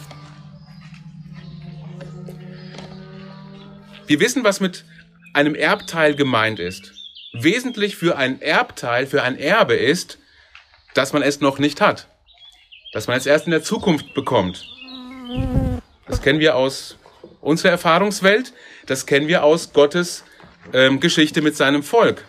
Wir 4.06 4.20
wissen, 4.20 4.44
was 4.44 4.60
mit 4.60 4.84
einem 5.32 5.54
Erbteil 5.54 6.14
gemeint 6.14 6.58
ist 6.58 6.92
wesentlich 7.42 7.96
für 7.96 8.16
ein 8.16 8.40
Erbteil, 8.40 9.06
für 9.06 9.22
ein 9.22 9.38
Erbe 9.38 9.74
ist, 9.74 10.18
dass 10.94 11.12
man 11.12 11.22
es 11.22 11.40
noch 11.40 11.58
nicht 11.58 11.80
hat. 11.80 12.08
Dass 12.92 13.08
man 13.08 13.16
es 13.16 13.26
erst 13.26 13.46
in 13.46 13.50
der 13.50 13.62
Zukunft 13.62 14.14
bekommt. 14.14 14.64
Das 16.06 16.22
kennen 16.22 16.40
wir 16.40 16.56
aus 16.56 16.96
unserer 17.40 17.72
Erfahrungswelt, 17.72 18.52
das 18.86 19.06
kennen 19.06 19.28
wir 19.28 19.44
aus 19.44 19.72
Gottes 19.72 20.24
ähm, 20.72 21.00
Geschichte 21.00 21.42
mit 21.42 21.56
seinem 21.56 21.82
Volk. 21.82 22.24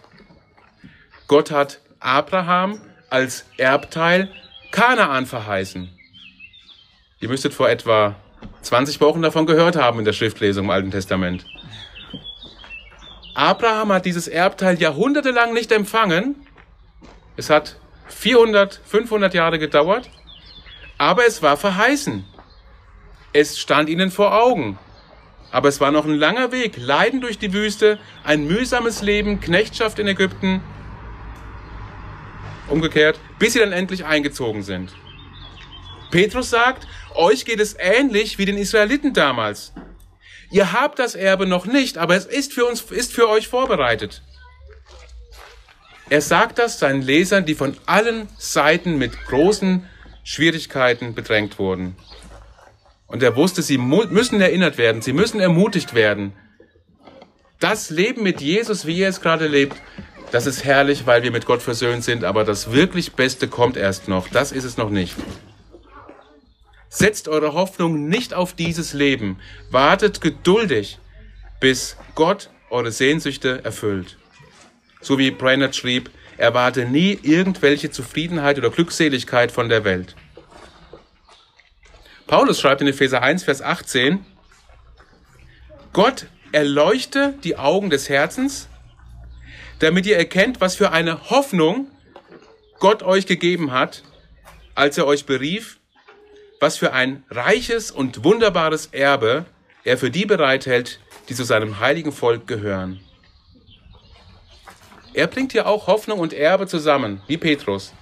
Gott 1.28 1.52
hat 1.52 1.80
Abraham 2.00 2.82
als 3.10 3.46
Erbteil 3.58 4.30
Kanaan 4.72 5.26
verheißen. 5.26 5.90
Ihr 7.20 7.30
müsstet 7.30 7.54
vor 7.54 7.70
etwa 7.70 8.16
20 8.62 9.02
Wochen 9.02 9.22
davon 9.22 9.46
gehört 9.46 9.76
haben 9.76 10.00
in 10.00 10.06
der 10.06 10.14
Schriftlesung 10.14 10.66
im 10.66 10.70
Alten 10.70 10.92
Testament. 10.92 11.46
Abraham 13.38 13.94
hat 13.94 14.06
dieses 14.08 14.28
Erbteil 14.28 14.82
jahrhundertelang 14.82 15.54
nicht 15.54 15.72
empfangen. 15.72 16.48
Es 17.36 17.52
hat 17.52 17.78
400, 18.08 18.82
500 18.84 19.32
Jahre 19.36 19.60
gedauert, 19.60 20.10
aber 20.98 21.28
es 21.28 21.44
war 21.44 21.56
verheißen. 21.56 22.26
Es 23.34 23.60
stand 23.60 23.90
ihnen 23.90 24.10
vor 24.10 24.34
Augen. 24.34 24.80
Aber 25.52 25.70
es 25.70 25.80
war 25.80 25.92
noch 25.92 26.06
ein 26.06 26.16
langer 26.16 26.52
Weg, 26.52 26.78
Leiden 26.78 27.22
durch 27.22 27.38
die 27.38 27.54
Wüste, 27.54 28.00
ein 28.24 28.48
mühsames 28.48 29.04
Leben, 29.04 29.40
Knechtschaft 29.40 30.00
in 30.00 30.08
Ägypten, 30.08 30.62
umgekehrt, 32.70 33.20
bis 33.38 33.54
sie 33.54 33.60
dann 33.60 33.72
endlich 33.72 34.04
eingezogen 34.04 34.64
sind. 34.64 34.96
Petrus 36.10 36.50
sagt, 36.50 36.88
euch 37.14 37.46
geht 37.46 37.60
es 37.60 37.76
ähnlich 37.78 38.40
wie 38.40 38.46
den 38.46 38.58
Israeliten 38.58 39.14
damals. 39.14 39.74
Ihr 40.50 40.72
habt 40.72 41.00
das 41.00 41.16
Erbe 41.16 41.46
noch 41.46 41.66
nicht, 41.66 41.98
aber 41.98 42.16
es 42.16 42.26
ist 42.26 42.54
für 42.54 42.66
uns, 42.66 42.82
ist 42.82 43.14
für 43.14 43.28
euch 43.30 43.48
vorbereitet. 43.48 44.22
Er 46.10 46.22
sagt 46.22 46.58
das 46.58 46.80
seinen 46.80 47.02
Lesern, 47.02 47.46
die 47.46 47.56
von 47.56 47.76
allen 47.86 48.30
Seiten 48.38 48.98
mit 48.98 49.26
großen 49.28 49.86
Schwierigkeiten 50.24 51.16
bedrängt 51.16 51.60
wurden. 51.60 51.98
Und 53.08 53.24
er 53.24 53.36
wusste, 53.36 53.62
sie 53.62 53.78
müssen 53.78 54.40
erinnert 54.40 54.78
werden, 54.78 55.02
sie 55.02 55.14
müssen 55.14 55.40
ermutigt 55.40 55.94
werden. 55.94 56.34
Das 57.60 57.90
Leben 57.90 58.24
mit 58.24 58.42
Jesus, 58.42 58.86
wie 58.86 59.02
er 59.02 59.10
es 59.10 59.22
gerade 59.22 59.48
lebt, 59.48 59.76
das 60.32 60.46
ist 60.46 60.64
herrlich, 60.64 61.06
weil 61.06 61.24
wir 61.24 61.32
mit 61.32 61.46
Gott 61.46 61.62
versöhnt 61.62 62.04
sind, 62.04 62.24
aber 62.24 62.44
das 62.44 62.72
wirklich 62.72 63.14
Beste 63.14 63.48
kommt 63.48 63.78
erst 63.78 64.08
noch. 64.08 64.28
Das 64.28 64.52
ist 64.52 64.66
es 64.66 64.78
noch 64.78 64.90
nicht. 64.90 65.16
Setzt 66.98 67.28
eure 67.28 67.54
Hoffnung 67.54 68.10
nicht 68.10 68.34
auf 68.34 68.54
dieses 68.54 68.94
Leben. 68.94 69.38
Wartet 69.70 70.20
geduldig, 70.20 70.98
bis 71.60 71.96
Gott 72.16 72.50
eure 72.72 72.92
Sehnsüchte 72.92 73.64
erfüllt. 73.64 74.18
So 75.00 75.20
wie 75.20 75.30
Brainerd 75.30 75.76
schrieb, 75.76 76.10
erwarte 76.38 76.86
nie 76.86 77.20
irgendwelche 77.22 77.92
Zufriedenheit 77.92 78.58
oder 78.58 78.72
Glückseligkeit 78.72 79.52
von 79.52 79.70
der 79.70 79.84
Welt. 79.84 80.16
Paulus 82.26 82.60
schreibt 82.60 82.82
in 82.82 82.88
Epheser 82.88 83.22
1, 83.22 83.44
Vers 83.44 83.62
18, 83.62 84.26
Gott 85.94 86.26
erleuchte 86.52 87.36
die 87.44 87.58
Augen 87.58 87.92
des 87.92 88.10
Herzens, 88.10 88.70
damit 89.78 90.08
ihr 90.08 90.18
erkennt, 90.18 90.62
was 90.62 90.76
für 90.76 90.92
eine 90.92 91.30
Hoffnung 91.30 91.92
Gott 92.80 93.04
euch 93.04 93.28
gegeben 93.28 93.72
hat, 93.72 94.02
als 94.74 94.98
er 94.98 95.06
euch 95.06 95.28
berief, 95.28 95.78
was 96.60 96.78
für 96.78 96.94
ein 96.94 97.24
reiches 97.30 97.92
und 97.92 98.24
wunderbares 98.24 98.88
Erbe 98.88 99.46
er 99.84 99.98
für 99.98 100.12
die 100.12 100.26
bereithält, 100.26 101.00
die 101.30 101.36
zu 101.36 101.44
seinem 101.44 101.80
heiligen 101.80 102.12
Volk 102.12 102.46
gehören. 102.46 103.00
Er 105.14 105.28
bringt 105.28 105.54
hier 105.54 105.66
auch 105.66 105.88
Hoffnung 105.88 106.20
und 106.20 106.34
Erbe 106.34 106.68
zusammen, 106.68 107.22
wie 107.28 107.38
Petrus. 107.38 107.94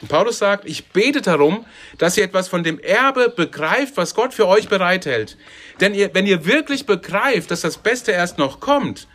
Und 0.00 0.08
Paulus 0.08 0.38
sagt, 0.38 0.68
ich 0.68 0.86
bete 0.88 1.22
darum, 1.22 1.66
dass 1.98 2.16
ihr 2.16 2.24
etwas 2.24 2.48
von 2.48 2.62
dem 2.62 2.78
Erbe 2.78 3.30
begreift, 3.30 3.96
was 3.96 4.14
Gott 4.14 4.32
für 4.32 4.46
euch 4.46 4.68
bereithält. 4.68 5.36
Denn 5.80 5.94
ihr, 5.94 6.14
wenn 6.14 6.26
ihr 6.26 6.46
wirklich 6.46 6.86
begreift, 6.86 7.50
dass 7.50 7.62
das 7.62 7.78
Beste 7.78 8.12
erst 8.12 8.38
noch 8.38 8.60
kommt, 8.60 9.08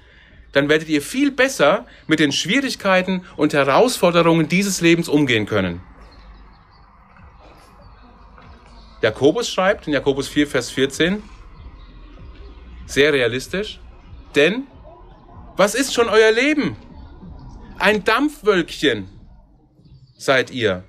dann 0.52 0.68
werdet 0.68 0.90
ihr 0.90 1.02
viel 1.02 1.32
besser 1.32 1.86
mit 2.08 2.20
den 2.20 2.32
Schwierigkeiten 2.32 3.24
und 3.38 3.54
Herausforderungen 3.54 4.48
dieses 4.48 4.82
Lebens 4.82 5.08
umgehen 5.08 5.46
können. 5.46 5.82
Jakobus 9.02 9.50
schreibt 9.50 9.88
in 9.88 9.94
Jakobus 9.94 10.28
4, 10.28 10.48
Vers 10.48 10.70
14, 10.72 11.24
sehr 12.86 13.14
realistisch, 13.14 13.80
denn 14.36 14.68
was 15.56 15.76
ist 15.76 15.94
schon 15.94 16.10
euer 16.10 16.32
Leben? 16.32 16.76
Ein 17.78 18.04
Dampfwölkchen 18.04 19.08
seid 20.18 20.52
ihr, 20.52 20.84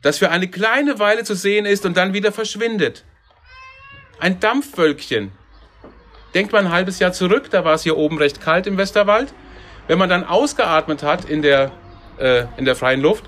das 0.00 0.18
für 0.18 0.30
eine 0.30 0.48
kleine 0.48 0.98
Weile 0.98 1.22
zu 1.22 1.34
sehen 1.34 1.66
ist 1.66 1.86
und 1.86 1.96
dann 1.96 2.12
wieder 2.12 2.32
verschwindet. 2.32 3.04
Ein 4.18 4.40
Dampfwölkchen. 4.40 5.32
Denkt 6.34 6.52
man 6.52 6.66
ein 6.66 6.72
halbes 6.72 6.98
Jahr 6.98 7.12
zurück, 7.12 7.50
da 7.50 7.64
war 7.64 7.74
es 7.74 7.82
hier 7.82 7.96
oben 7.96 8.18
recht 8.18 8.40
kalt 8.40 8.66
im 8.66 8.78
Westerwald. 8.78 9.34
Wenn 9.86 9.98
man 9.98 10.08
dann 10.08 10.24
ausgeatmet 10.24 11.02
hat 11.02 11.24
in 11.26 11.42
der, 11.42 11.70
äh, 12.18 12.44
in 12.56 12.64
der 12.64 12.74
freien 12.74 13.00
Luft, 13.00 13.24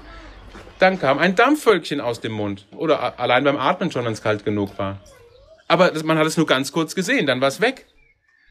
dann 0.79 0.99
kam 0.99 1.19
ein 1.19 1.37
Dampfwölkchen 1.37 2.01
aus 2.01 2.21
dem 2.21 2.33
Mund. 2.33 2.67
Oder 2.73 3.19
allein 3.19 3.45
beim 3.45 3.59
Atmen 3.59 3.91
schon, 3.91 4.05
wenn 4.05 4.13
es 4.13 4.23
kalt 4.23 4.45
genug 4.45 4.79
war. 4.79 5.01
Aber 5.69 5.93
man 6.05 6.19
hat 6.19 6.27
es 6.27 6.37
nur 6.37 6.47
ganz 6.47 6.73
kurz 6.73 6.95
gesehen, 6.95 7.27
dann 7.27 7.41
war 7.41 7.49
es 7.49 7.61
weg. 7.61 7.87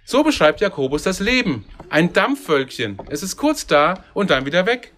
So 0.06 0.24
beschreibt 0.24 0.60
Jakobus 0.60 1.04
das 1.04 1.20
Leben. 1.20 1.66
Ein 1.90 2.12
Dampfwölkchen. 2.12 2.98
Es 3.10 3.24
ist 3.24 3.38
kurz 3.38 3.68
da 3.68 4.04
und 4.14 4.30
dann 4.30 4.46
wieder 4.46 4.66
weg. 4.66 4.94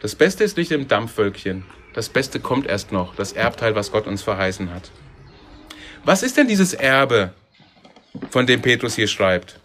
Das 0.00 0.14
Beste 0.14 0.42
ist 0.42 0.56
nicht 0.56 0.72
im 0.72 0.88
Dampfwölkchen. 0.88 1.64
Das 1.94 2.08
Beste 2.08 2.40
kommt 2.40 2.66
erst 2.66 2.90
noch, 2.90 3.14
das 3.14 3.32
Erbteil, 3.32 3.74
was 3.74 3.92
Gott 3.92 4.06
uns 4.06 4.22
verheißen 4.22 4.72
hat. 4.72 4.90
Was 6.04 6.22
ist 6.22 6.36
denn 6.36 6.48
dieses 6.48 6.74
Erbe, 6.74 7.34
von 8.30 8.46
dem 8.46 8.62
Petrus 8.62 8.96
hier 8.96 9.06
schreibt? 9.06 9.60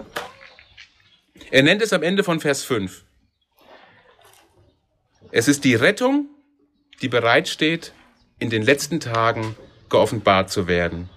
Er 1.52 1.64
nennt 1.64 1.82
es 1.82 1.94
am 1.94 2.04
Ende 2.04 2.24
von 2.24 2.40
Vers 2.40 2.64
5. 2.64 3.04
Es 5.32 5.48
ist 5.48 5.64
die 5.64 5.76
Rettung, 5.76 6.28
die 7.02 7.10
bereitsteht, 7.10 7.94
in 8.40 8.50
den 8.50 8.64
letzten 8.64 9.00
Tagen 9.00 9.56
geoffenbart 9.90 10.52
zu 10.52 10.68
werden. 10.68 11.10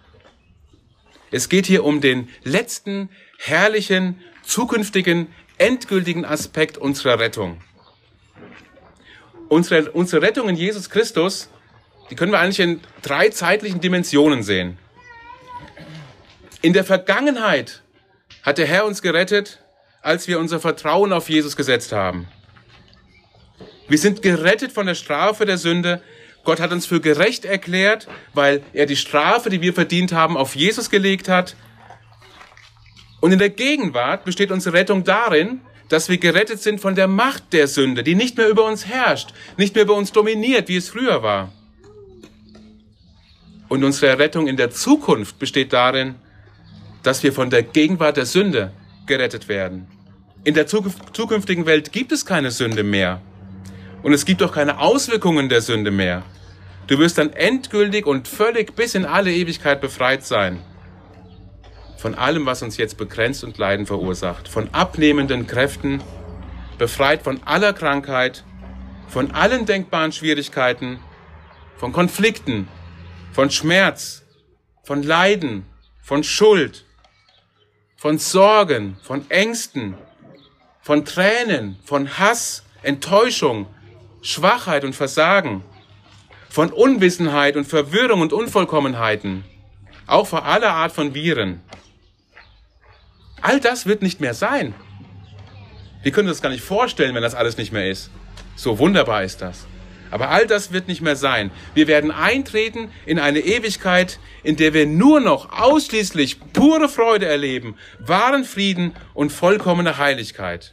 Es 1.30 1.49
geht 1.49 1.66
hier 1.66 1.84
um 1.84 2.00
den 2.00 2.28
letzten, 2.42 3.10
herrlichen, 3.38 4.20
zukünftigen, 4.42 5.28
endgültigen 5.58 6.25
Aspekt 6.25 6.78
unserer 6.78 7.18
Rettung 7.18 7.62
unsere, 9.50 9.90
unsere 9.90 10.22
Rettung 10.22 10.49
in 10.49 10.56
Jesus 10.56 10.88
Christus, 10.88 11.50
die 12.08 12.14
können 12.14 12.32
wir 12.32 12.38
eigentlich 12.38 12.60
in 12.60 12.80
drei 13.02 13.28
zeitlichen 13.28 13.80
Dimensionen 13.80 14.42
sehen. 14.42 14.78
In 16.62 16.72
der 16.72 16.84
Vergangenheit 16.84 17.82
hat 18.42 18.58
der 18.58 18.66
Herr 18.66 18.87
uns 18.87 19.02
gerettet, 19.02 19.60
als 20.02 20.28
wir 20.28 20.38
unser 20.38 20.61
Vertrauen 20.61 21.12
auf 21.12 21.28
Jesus 21.28 21.57
gesetzt 21.57 21.92
haben. 21.92 22.26
Wir 23.88 23.99
sind 23.99 24.23
gerettet 24.23 24.73
von 24.73 24.87
der 24.87 24.95
Strafe 24.95 25.45
der 25.45 25.59
Sünde. 25.59 26.00
Gott 26.45 26.60
hat 26.60 26.73
uns 26.73 26.86
für 26.86 27.00
gerecht 27.00 27.45
erklärt, 27.45 28.08
weil 28.32 28.63
er 28.73 28.86
die 28.86 28.97
Strafe, 28.97 29.50
die 29.50 29.60
wir 29.60 29.75
verdient 29.75 30.13
haben, 30.13 30.36
auf 30.36 30.56
Jesus 30.56 30.91
gelegt 30.91 31.28
hat. 31.28 31.56
Und 33.21 33.32
in 33.32 33.39
der 33.39 33.50
Gegenwart 33.50 34.25
besteht 34.25 34.50
unsere 34.50 34.76
Rettung 34.76 35.04
darin, 35.04 35.60
dass 35.89 36.08
wir 36.08 36.19
gerettet 36.19 36.63
sind 36.63 36.80
von 36.80 36.95
der 36.95 37.08
Macht 37.08 37.52
der 37.52 37.67
Sünde, 37.67 38.02
die 38.02 38.15
nicht 38.15 38.39
mehr 38.39 38.49
über 38.49 38.65
uns 38.65 38.86
herrscht, 38.86 39.34
nicht 39.56 39.75
mehr 39.75 39.84
über 39.84 39.95
uns 39.95 40.13
dominiert, 40.13 40.69
wie 40.69 40.76
es 40.76 40.89
früher 40.89 41.23
war. 41.23 41.52
Und 43.69 43.84
unsere 43.84 44.19
Rettung 44.19 44.47
in 44.47 44.56
der 44.56 44.71
Zukunft 44.71 45.39
besteht 45.39 45.73
darin, 45.73 46.15
dass 47.02 47.23
wir 47.23 47.32
von 47.32 47.50
der 47.50 47.63
Gegenwart 47.63 48.17
der 48.17 48.26
Sünde 48.26 48.73
gerettet 49.10 49.49
werden. 49.49 49.86
In 50.44 50.54
der 50.54 50.66
zukünftigen 50.66 51.66
Welt 51.66 51.92
gibt 51.92 52.12
es 52.12 52.25
keine 52.25 52.50
Sünde 52.50 52.82
mehr. 52.82 53.20
Und 54.02 54.14
es 54.14 54.25
gibt 54.25 54.42
auch 54.42 54.52
keine 54.52 54.78
Auswirkungen 54.78 55.50
der 55.50 55.60
Sünde 55.60 55.90
mehr. 55.90 56.23
Du 56.86 56.99
wirst 56.99 57.18
dann 57.18 57.34
endgültig 57.34 58.06
und 58.06 58.26
völlig 58.26 58.75
bis 58.75 58.94
in 58.94 59.04
alle 59.04 59.30
Ewigkeit 59.30 59.82
befreit 59.82 60.25
sein 60.25 60.60
von 62.00 62.14
allem, 62.14 62.46
was 62.46 62.62
uns 62.62 62.78
jetzt 62.78 62.96
begrenzt 62.96 63.44
und 63.44 63.58
Leiden 63.58 63.84
verursacht, 63.86 64.49
von 64.49 64.73
abnehmenden 64.73 65.46
Kräften, 65.46 66.02
befreit 66.78 67.23
von 67.23 67.42
aller 67.44 67.75
Krankheit, 67.75 68.42
von 69.06 69.32
allen 69.32 69.66
denkbaren 69.66 70.10
Schwierigkeiten, 70.10 70.99
von 71.76 71.92
Konflikten, 71.92 72.68
von 73.32 73.50
Schmerz, 73.50 74.23
von 74.82 75.02
Leiden, 75.02 75.66
von 76.02 76.25
Schuld, 76.25 76.86
von 78.00 78.17
Sorgen, 78.17 78.97
von 79.02 79.30
Ängsten, 79.30 79.95
von 80.80 81.04
Tränen, 81.04 81.78
von 81.84 82.17
Hass, 82.17 82.63
Enttäuschung, 82.82 83.67
Schwachheit 84.23 84.84
und 84.84 84.95
Versagen, 84.95 85.63
von 86.49 86.73
Unwissenheit 86.73 87.56
und 87.56 87.67
Verwirrung 87.67 88.23
und 88.23 88.32
Unvollkommenheiten, 88.32 89.45
auch 90.06 90.26
vor 90.26 90.47
aller 90.47 90.73
Art 90.73 90.93
von 90.93 91.13
Viren. 91.13 91.60
All 93.43 93.60
das 93.60 93.84
wird 93.84 94.00
nicht 94.00 94.19
mehr 94.19 94.32
sein. 94.32 94.73
Wir 96.02 96.10
können 96.10 96.28
uns 96.28 96.39
das 96.39 96.43
gar 96.43 96.49
nicht 96.49 96.65
vorstellen, 96.65 97.15
wenn 97.15 97.23
das 97.23 97.34
alles 97.34 97.58
nicht 97.58 97.71
mehr 97.71 97.91
ist. 97.91 98.08
So 98.56 98.78
wunderbar 98.78 99.25
ist 99.25 99.43
das. 99.43 99.67
Aber 100.10 100.30
all 100.30 100.46
das 100.46 100.73
wird 100.73 100.88
nicht 100.88 101.02
mehr 101.02 101.16
sein. 101.16 101.50
Wir 101.75 101.86
werden 101.86 102.10
eintreten 102.10 102.90
in 103.06 103.18
eine 103.18 103.40
Ewigkeit, 103.40 104.18
in 104.42 104.56
der 104.56 104.75
wir 104.75 104.86
nur 104.86 105.20
noch 105.20 105.52
ausschließlich 105.60 106.38
pure 106.52 106.88
Freude 106.88 107.26
erleben, 107.26 107.76
wahren 107.99 108.44
Frieden 108.44 108.92
und 109.14 109.30
vollkommene 109.30 109.99
Heiligkeit. 109.99 110.73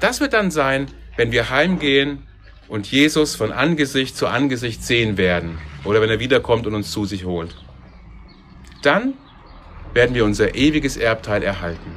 Das 0.00 0.20
wird 0.20 0.32
dann 0.32 0.50
sein, 0.50 0.86
wenn 1.16 1.32
wir 1.32 1.50
heimgehen 1.50 2.26
und 2.68 2.90
Jesus 2.90 3.34
von 3.34 3.52
Angesicht 3.52 4.16
zu 4.16 4.26
Angesicht 4.26 4.82
sehen 4.82 5.18
werden 5.18 5.58
oder 5.84 6.00
wenn 6.00 6.08
er 6.08 6.20
wiederkommt 6.20 6.66
und 6.66 6.74
uns 6.74 6.90
zu 6.90 7.04
sich 7.04 7.24
holt. 7.24 7.54
Dann 8.82 9.14
werden 9.92 10.14
wir 10.14 10.24
unser 10.24 10.54
ewiges 10.54 10.96
Erbteil 10.96 11.42
erhalten. 11.42 11.92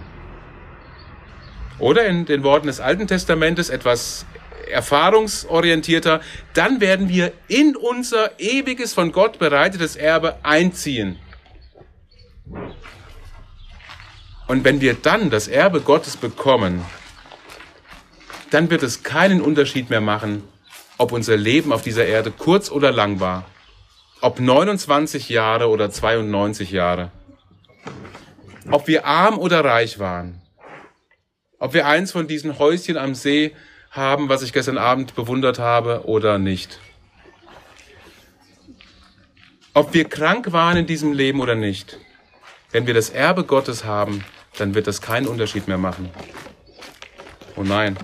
Oder 1.80 2.06
in 2.06 2.26
den 2.26 2.44
Worten 2.44 2.68
des 2.68 2.80
Alten 2.80 3.08
Testamentes 3.08 3.70
etwas 3.70 4.26
erfahrungsorientierter, 4.70 6.22
dann 6.54 6.82
werden 6.82 7.10
wir 7.10 7.34
in 7.48 7.76
unser 7.76 8.40
ewiges 8.40 8.94
von 8.94 9.12
Gott 9.12 9.40
bereitetes 9.40 9.96
Erbe 9.96 10.38
einziehen. 10.44 11.18
Und 14.48 14.64
wenn 14.64 14.82
wir 14.82 14.94
dann 14.94 15.30
das 15.30 15.48
Erbe 15.48 15.82
Gottes 15.82 16.18
bekommen, 16.18 16.84
dann 18.52 18.70
wird 18.70 18.84
es 18.84 19.04
keinen 19.04 19.42
Unterschied 19.42 19.90
mehr 19.90 20.02
machen, 20.02 20.44
ob 20.98 21.12
unser 21.12 21.38
Leben 21.38 21.72
auf 21.72 21.82
dieser 21.82 22.06
Erde 22.06 22.32
kurz 22.32 22.70
oder 22.70 22.92
lang 22.92 23.20
war, 23.20 23.46
ob 24.22 24.40
29 24.40 25.30
Jahre 25.30 25.70
oder 25.70 25.90
92 25.90 26.72
Jahre 26.72 27.12
ob 28.72 28.88
wir 28.88 29.06
arm 29.06 29.38
oder 29.38 29.64
reich 29.64 30.00
waren, 30.00 30.42
ob 31.60 31.74
wir 31.74 31.88
eins 31.88 32.12
von 32.12 32.28
diesen 32.28 32.60
Häuschen 32.60 32.98
am 32.98 33.16
See 33.16 33.56
haben, 33.94 34.28
was 34.28 34.42
ich 34.42 34.54
gestern 34.54 34.78
Abend 34.78 35.16
bewundert 35.16 35.60
habe 35.60 36.06
oder 36.06 36.40
nicht. 36.40 36.80
Ob 39.76 39.94
wir 39.94 40.06
krank 40.06 40.52
waren 40.52 40.78
in 40.78 40.86
diesem 40.86 41.14
Leben 41.14 41.40
oder 41.40 41.56
nicht. 41.56 41.98
Wenn 42.72 42.88
wir 42.88 42.94
das 42.94 43.10
Erbe 43.10 43.44
Gottes 43.44 43.86
haben, 43.86 44.24
dann 44.58 44.76
wird 44.76 44.88
das 44.88 45.02
keinen 45.02 45.28
Unterschied 45.28 45.68
mehr 45.68 45.78
machen. 45.78 46.10
Oh 47.56 47.64
nein, 47.64 47.98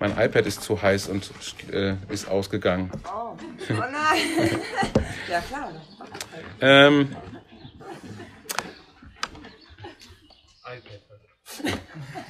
mein 0.00 0.12
iPad 0.18 0.46
ist 0.46 0.62
zu 0.62 0.82
heiß 0.82 1.08
und 1.08 1.30
äh, 1.72 1.94
ist 2.08 2.28
ausgegangen. 2.28 2.90
Oh, 3.04 3.36
oh 3.70 3.74
nein. 3.74 4.60
ja 5.30 5.40
klar. 5.40 5.70
ähm, 6.60 7.16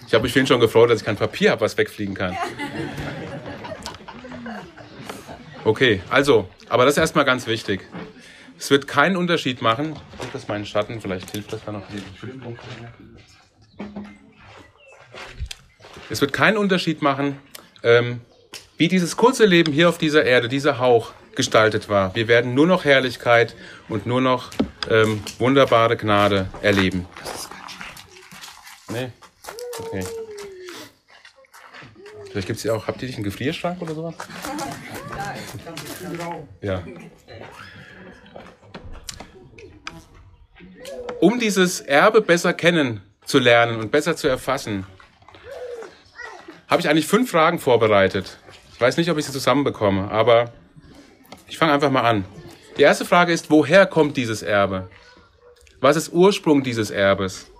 Ich 0.07 0.15
habe 0.15 0.23
mich 0.23 0.33
vorhin 0.33 0.47
schon 0.47 0.61
gefreut, 0.61 0.91
dass 0.91 1.01
ich 1.01 1.05
kein 1.05 1.17
Papier 1.17 1.51
habe, 1.51 1.61
was 1.63 1.77
wegfliegen 1.77 2.15
kann. 2.15 2.37
Okay, 5.65 6.01
also, 6.11 6.49
aber 6.69 6.85
das 6.85 6.95
ist 6.95 6.99
erstmal 6.99 7.25
ganz 7.25 7.47
wichtig. 7.47 7.81
Es 8.59 8.71
wird 8.71 8.87
keinen 8.87 9.17
Unterschied 9.17 9.63
machen. 9.63 9.97
Ich 10.23 10.29
das 10.33 10.49
meinen 10.49 10.65
Schatten, 10.65 11.01
vielleicht 11.01 11.31
hilft 11.31 11.53
das 11.53 11.65
dann 11.65 11.75
noch. 11.75 11.83
Es 16.09 16.21
wird 16.21 16.33
keinen 16.33 16.57
Unterschied 16.57 17.03
machen, 17.03 17.39
ähm, 17.83 18.21
wie 18.77 18.89
dieses 18.89 19.17
kurze 19.17 19.45
Leben 19.45 19.73
hier 19.73 19.89
auf 19.89 19.99
dieser 19.99 20.25
Erde, 20.25 20.49
dieser 20.49 20.79
Hauch 20.79 21.13
gestaltet 21.35 21.89
war. 21.89 22.15
Wir 22.15 22.29
werden 22.29 22.55
nur 22.55 22.67
noch 22.67 22.85
Herrlichkeit 22.85 23.57
und 23.89 24.07
nur 24.07 24.21
noch 24.21 24.51
ähm, 24.89 25.23
wunderbare 25.39 25.97
Gnade 25.97 26.49
erleben. 26.63 27.07
Nee? 28.89 29.11
Okay. 29.79 30.05
Vielleicht 32.31 32.47
gibt 32.47 32.59
es 32.59 32.65
ja 32.65 32.75
auch, 32.75 32.87
habt 32.87 33.01
ihr 33.03 33.09
nicht 33.09 33.17
einen 33.17 33.25
Gefrierschrank 33.25 33.81
oder 33.81 33.95
sowas? 33.95 34.15
Ja. 36.61 36.83
Um 41.21 41.39
dieses 41.39 41.81
Erbe 41.81 42.21
besser 42.21 42.53
kennenzulernen 42.53 43.81
und 43.81 43.91
besser 43.91 44.17
zu 44.17 44.29
erfassen, 44.29 44.87
habe 46.69 46.81
ich 46.81 46.89
eigentlich 46.89 47.07
fünf 47.07 47.31
Fragen 47.31 47.59
vorbereitet. 47.59 48.39
Ich 48.75 48.81
weiß 48.81 48.97
nicht, 48.99 49.11
ob 49.11 49.17
ich 49.17 49.25
sie 49.25 49.33
zusammenbekomme, 49.33 50.11
aber 50.11 50.53
ich 51.49 51.57
fange 51.57 51.73
einfach 51.73 51.91
mal 51.91 52.03
an. 52.03 52.25
Die 52.77 52.83
erste 52.83 53.07
Frage 53.07 53.33
ist, 53.33 53.51
woher 53.51 53.87
kommt 53.87 54.17
dieses 54.17 54.43
Erbe? 54.43 54.91
Was 55.81 55.97
ist 55.97 56.13
Ursprung 56.13 56.63
dieses 56.63 56.91
Erbes? 56.91 57.51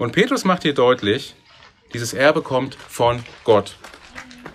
Und 0.00 0.12
Petrus 0.12 0.44
macht 0.44 0.62
hier 0.62 0.72
deutlich, 0.72 1.34
dieses 1.92 2.14
Erbe 2.14 2.40
kommt 2.40 2.74
von 2.74 3.22
Gott. 3.44 3.76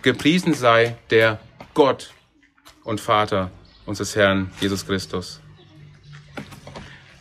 Gepriesen 0.02 0.56
sei 0.56 0.98
der 1.12 1.40
Gott 1.76 2.16
und 2.84 3.00
Vater 3.00 3.52
unseres 3.86 4.16
Herrn 4.16 4.50
Jesus 4.60 4.88
Christus. 4.88 5.40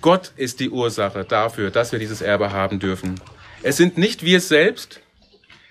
Gott 0.01 0.33
ist 0.37 0.61
die 0.61 0.71
Ursache 0.71 1.25
dafür, 1.25 1.71
dass 1.71 1.93
wir 1.93 1.99
dieses 1.99 2.23
Erbe 2.23 2.51
haben 2.51 2.81
dürfen. 2.81 3.21
Es 3.63 3.77
sind 3.77 3.99
nicht 3.99 4.25
wir 4.25 4.41
selbst, 4.41 5.01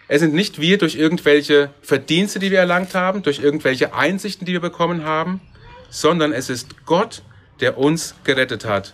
es 0.07 0.21
sind 0.21 0.35
nicht 0.35 0.61
wir 0.61 0.77
durch 0.77 0.93
irgendwelche 0.93 1.71
Verdienste, 1.81 2.37
die 2.37 2.51
wir 2.51 2.59
erlangt 2.59 2.93
haben, 2.93 3.23
durch 3.23 3.39
irgendwelche 3.39 3.95
Einsichten, 3.95 4.45
die 4.45 4.53
wir 4.53 4.59
bekommen 4.59 5.05
haben, 5.05 5.41
sondern 5.89 6.31
es 6.31 6.51
ist 6.51 6.85
Gott, 6.85 7.23
der 7.61 7.79
uns 7.79 8.13
gerettet 8.23 8.63
hat. 8.63 8.93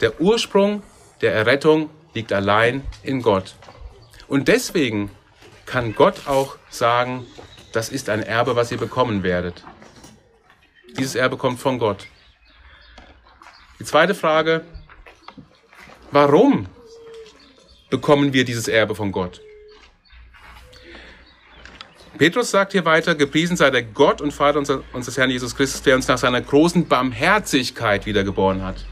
Der 0.00 0.18
Ursprung 0.18 0.82
der 1.20 1.34
Errettung 1.34 1.90
liegt 2.14 2.32
allein 2.32 2.82
in 3.02 3.22
Gott. 3.22 3.54
Und 4.28 4.48
deswegen 4.48 5.10
kann 5.66 5.94
Gott 5.94 6.26
auch 6.26 6.56
sagen, 6.70 7.26
das 7.72 7.88
ist 7.88 8.08
ein 8.08 8.22
Erbe, 8.22 8.56
was 8.56 8.72
ihr 8.72 8.78
bekommen 8.78 9.22
werdet. 9.22 9.64
Dieses 10.98 11.14
Erbe 11.14 11.36
kommt 11.36 11.60
von 11.60 11.78
Gott. 11.78 12.06
Die 13.78 13.84
zweite 13.84 14.14
Frage, 14.14 14.64
warum 16.10 16.66
bekommen 17.90 18.32
wir 18.32 18.44
dieses 18.44 18.68
Erbe 18.68 18.94
von 18.94 19.12
Gott. 19.12 19.40
Petrus 22.18 22.50
sagt 22.50 22.72
hier 22.72 22.84
weiter, 22.84 23.14
gepriesen 23.14 23.56
sei 23.56 23.70
der 23.70 23.84
Gott 23.84 24.20
und 24.20 24.32
Vater 24.32 24.58
unseres 24.92 25.16
Herrn 25.16 25.30
Jesus 25.30 25.54
Christus, 25.54 25.82
der 25.82 25.94
uns 25.94 26.08
nach 26.08 26.18
seiner 26.18 26.40
großen 26.40 26.88
Barmherzigkeit 26.88 28.06
wiedergeboren 28.06 28.62
hat. 28.64 28.84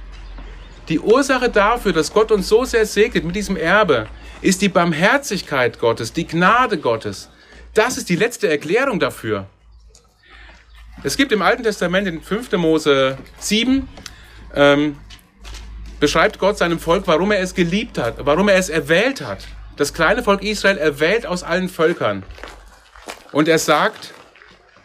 Die 0.89 1.01
Ursache 1.01 1.49
dafür, 1.49 1.93
dass 1.93 2.13
Gott 2.13 2.31
uns 2.31 2.49
so 2.49 2.65
sehr 2.65 2.87
segnet 2.87 3.25
mit 3.25 3.35
diesem 3.35 3.57
Erbe, 3.57 4.07
ist 4.41 4.63
die 4.63 4.69
Barmherzigkeit 4.69 5.81
Gottes, 5.81 6.13
die 6.13 6.27
Gnade 6.27 6.79
Gottes. 6.79 7.29
Das 7.75 7.99
ist 7.99 8.09
die 8.09 8.17
letzte 8.17 8.49
Erklärung 8.49 9.01
dafür. 9.01 9.47
Es 11.03 11.17
gibt 11.17 11.33
im 11.33 11.43
Alten 11.43 11.63
Testament 11.63 12.07
in 12.07 12.23
5. 12.23 12.53
Mose 12.53 13.19
7 13.39 13.89
ähm, 14.55 14.97
beschreibt 16.01 16.39
Gott 16.39 16.59
seinem 16.59 16.79
Volk, 16.79 17.07
warum 17.07 17.33
er 17.33 17.41
es 17.41 17.55
geliebt 17.55 17.99
hat, 17.99 18.25
warum 18.25 18.49
er 18.49 18.57
es 18.57 18.69
erwählt 18.69 19.21
hat. 19.21 19.47
Das 19.77 19.93
kleine 19.93 20.23
Volk 20.23 20.43
Israel 20.43 20.79
erwählt 20.79 21.27
aus 21.27 21.43
allen 21.43 21.69
Völkern. 21.69 22.23
Und 23.33 23.49
er 23.49 23.59
sagt, 23.59 24.15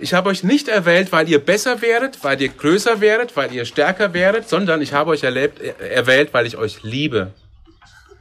ich 0.02 0.14
habe 0.14 0.30
euch 0.30 0.44
nicht 0.44 0.68
erwählt, 0.68 1.12
weil 1.12 1.30
ihr 1.30 1.40
besser 1.40 1.82
wäret, 1.82 2.24
weil 2.24 2.42
ihr 2.42 2.50
größer 2.50 3.02
wäret, 3.02 3.38
weil 3.38 3.54
ihr 3.54 3.66
stärker 3.66 4.14
wäret, 4.14 4.50
sondern 4.50 4.82
ich 4.82 4.94
habe 4.94 5.12
euch 5.12 5.24
erlebt, 5.24 5.62
erwählt, 5.62 6.34
weil 6.34 6.46
ich 6.48 6.58
euch 6.58 6.84
liebe. 6.84 7.34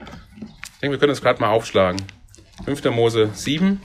Ich 0.00 0.80
denke, 0.80 0.92
wir 0.92 0.98
können 0.98 1.12
das 1.12 1.22
gerade 1.22 1.40
mal 1.40 1.48
aufschlagen. 1.48 2.02
5. 2.64 2.84
Mose 2.86 3.30
7, 3.32 3.80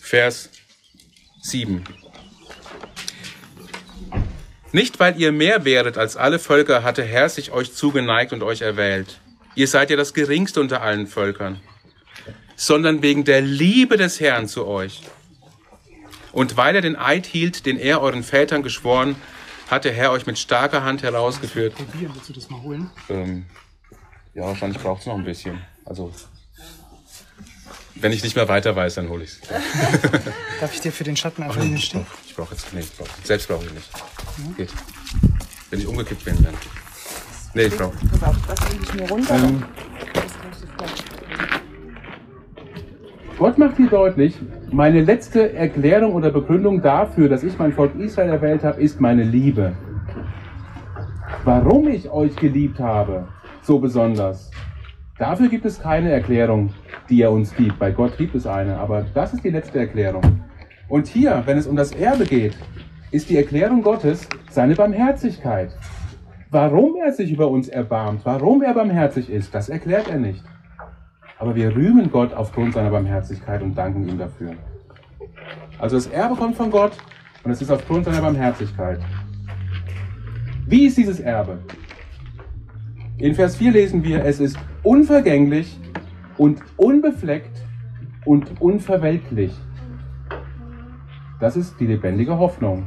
Vers 0.00 0.50
7. 1.42 1.84
Nicht 4.72 5.00
weil 5.00 5.18
ihr 5.18 5.32
mehr 5.32 5.64
wäret 5.64 5.96
als 5.96 6.16
alle 6.16 6.38
Völker, 6.38 6.82
hatte 6.82 7.02
Herr 7.02 7.28
sich 7.28 7.52
euch 7.52 7.72
zugeneigt 7.72 8.32
und 8.32 8.42
euch 8.42 8.60
erwählt. 8.60 9.20
Ihr 9.54 9.68
seid 9.68 9.90
ja 9.90 9.96
das 9.96 10.12
geringste 10.12 10.60
unter 10.60 10.82
allen 10.82 11.06
Völkern, 11.06 11.60
sondern 12.56 13.02
wegen 13.02 13.24
der 13.24 13.40
Liebe 13.40 13.96
des 13.96 14.20
Herrn 14.20 14.46
zu 14.46 14.66
euch. 14.66 15.02
Und 16.32 16.56
weil 16.56 16.74
er 16.76 16.82
den 16.82 16.96
Eid 16.96 17.26
hielt, 17.26 17.66
den 17.66 17.78
er 17.78 18.00
euren 18.00 18.22
Vätern 18.22 18.62
geschworen, 18.62 19.16
hat 19.70 19.84
der 19.84 19.92
Herr 19.92 20.12
euch 20.12 20.26
mit 20.26 20.38
starker 20.38 20.82
Hand 20.82 21.02
herausgeführt. 21.02 21.74
Probieren, 21.74 22.12
willst 22.14 22.28
du 22.28 22.32
das 22.32 22.48
mal 22.50 22.62
holen? 22.62 22.90
Ähm, 23.08 23.46
ja, 24.34 24.44
wahrscheinlich 24.44 24.82
braucht 24.82 25.00
es 25.00 25.06
noch 25.06 25.14
ein 25.16 25.24
bisschen. 25.24 25.60
Also 25.84 26.12
wenn 28.00 28.12
ich 28.12 28.22
nicht 28.22 28.36
mehr 28.36 28.48
weiter 28.48 28.76
weiß, 28.76 28.94
dann 28.94 29.08
hole 29.08 29.24
ich 29.24 29.30
es. 29.30 29.40
Darf 30.60 30.72
ich 30.72 30.80
dir 30.80 30.92
für 30.92 31.04
den 31.04 31.16
Schatten 31.16 31.42
einfach 31.42 31.60
den 31.60 31.78
stehen? 31.78 32.06
Ich 32.26 32.34
brauche 32.34 32.54
jetzt, 32.54 32.72
nee, 32.72 32.80
ich 32.80 32.96
brauch, 32.96 33.08
selbst 33.24 33.48
brauche 33.48 33.64
ich 33.64 33.72
nicht. 33.72 33.90
Ja. 33.94 34.54
Geht. 34.56 34.70
Wenn 35.70 35.80
ich 35.80 35.86
umgekippt 35.86 36.24
bin, 36.24 36.42
dann. 36.42 36.54
Nee, 37.54 37.64
ich 37.64 37.76
brauche. 37.76 37.96
Pass 38.20 38.22
auf, 38.22 38.36
das 38.46 38.58
ich 38.82 38.94
mir 38.94 39.08
runter. 39.08 39.34
Ähm, 39.34 39.64
Gott 43.38 43.56
macht 43.56 43.76
hier 43.76 43.88
deutlich, 43.88 44.36
meine 44.72 45.02
letzte 45.02 45.52
Erklärung 45.54 46.14
oder 46.14 46.30
Begründung 46.30 46.82
dafür, 46.82 47.28
dass 47.28 47.44
ich 47.44 47.56
mein 47.58 47.72
Volk 47.72 47.94
Israel 47.98 48.30
erwählt 48.30 48.64
habe, 48.64 48.80
ist 48.80 49.00
meine 49.00 49.22
Liebe. 49.22 49.72
Warum 51.44 51.88
ich 51.88 52.10
euch 52.10 52.34
geliebt 52.36 52.80
habe, 52.80 53.28
so 53.62 53.78
besonders, 53.78 54.50
dafür 55.18 55.48
gibt 55.48 55.64
es 55.64 55.80
keine 55.80 56.10
Erklärung 56.10 56.70
die 57.08 57.22
er 57.22 57.32
uns 57.32 57.54
gibt. 57.54 57.78
Bei 57.78 57.90
Gott 57.90 58.16
gibt 58.16 58.34
es 58.34 58.46
eine, 58.46 58.78
aber 58.78 59.06
das 59.14 59.34
ist 59.34 59.44
die 59.44 59.50
letzte 59.50 59.78
Erklärung. 59.78 60.22
Und 60.88 61.06
hier, 61.06 61.42
wenn 61.46 61.58
es 61.58 61.66
um 61.66 61.76
das 61.76 61.92
Erbe 61.92 62.24
geht, 62.24 62.56
ist 63.10 63.30
die 63.30 63.36
Erklärung 63.36 63.82
Gottes 63.82 64.28
seine 64.50 64.74
Barmherzigkeit. 64.74 65.70
Warum 66.50 66.96
er 66.96 67.12
sich 67.12 67.30
über 67.30 67.48
uns 67.48 67.68
erbarmt, 67.68 68.22
warum 68.24 68.62
er 68.62 68.74
barmherzig 68.74 69.30
ist, 69.30 69.54
das 69.54 69.68
erklärt 69.68 70.08
er 70.08 70.18
nicht. 70.18 70.42
Aber 71.38 71.54
wir 71.54 71.74
rühmen 71.74 72.10
Gott 72.10 72.34
aufgrund 72.34 72.74
seiner 72.74 72.90
Barmherzigkeit 72.90 73.62
und 73.62 73.76
danken 73.76 74.08
ihm 74.08 74.18
dafür. 74.18 74.54
Also 75.78 75.96
das 75.96 76.08
Erbe 76.08 76.34
kommt 76.34 76.56
von 76.56 76.70
Gott 76.70 76.92
und 77.44 77.52
es 77.52 77.62
ist 77.62 77.70
aufgrund 77.70 78.04
seiner 78.04 78.20
Barmherzigkeit. 78.20 79.00
Wie 80.66 80.86
ist 80.86 80.96
dieses 80.96 81.20
Erbe? 81.20 81.60
In 83.18 83.34
Vers 83.34 83.56
4 83.56 83.72
lesen 83.72 84.02
wir, 84.04 84.24
es 84.24 84.40
ist 84.40 84.58
unvergänglich 84.82 85.78
und 86.36 86.60
unbefleckt 86.76 87.62
und 88.24 88.60
unverwelklich. 88.60 89.52
Das 91.40 91.56
ist 91.56 91.78
die 91.78 91.86
lebendige 91.86 92.36
Hoffnung. 92.36 92.86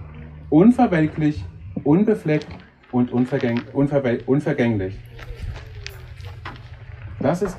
Unverwelklich, 0.50 1.46
unbefleckt 1.84 2.48
und 2.92 3.12
unvergäng 3.12 3.62
unvergänglich. 3.74 5.00
Das 7.20 7.42
ist 7.42 7.58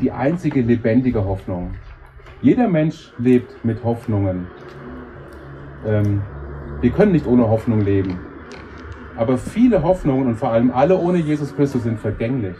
die 0.00 0.12
einzige 0.12 0.60
lebendige 0.60 1.24
Hoffnung. 1.24 1.72
Jeder 2.42 2.68
Mensch 2.68 3.12
lebt 3.18 3.64
mit 3.64 3.82
Hoffnungen. 3.82 4.46
Ähm, 5.86 6.22
wir 6.80 6.90
können 6.90 7.12
nicht 7.12 7.26
ohne 7.26 7.48
Hoffnung 7.48 7.80
leben. 7.80 8.18
Aber 9.16 9.38
viele 9.38 9.82
Hoffnungen 9.82 10.26
und 10.26 10.36
vor 10.36 10.50
allem 10.50 10.70
alle 10.70 10.98
ohne 10.98 11.18
Jesus 11.18 11.56
Christus 11.56 11.84
sind 11.84 11.98
vergänglich. 11.98 12.56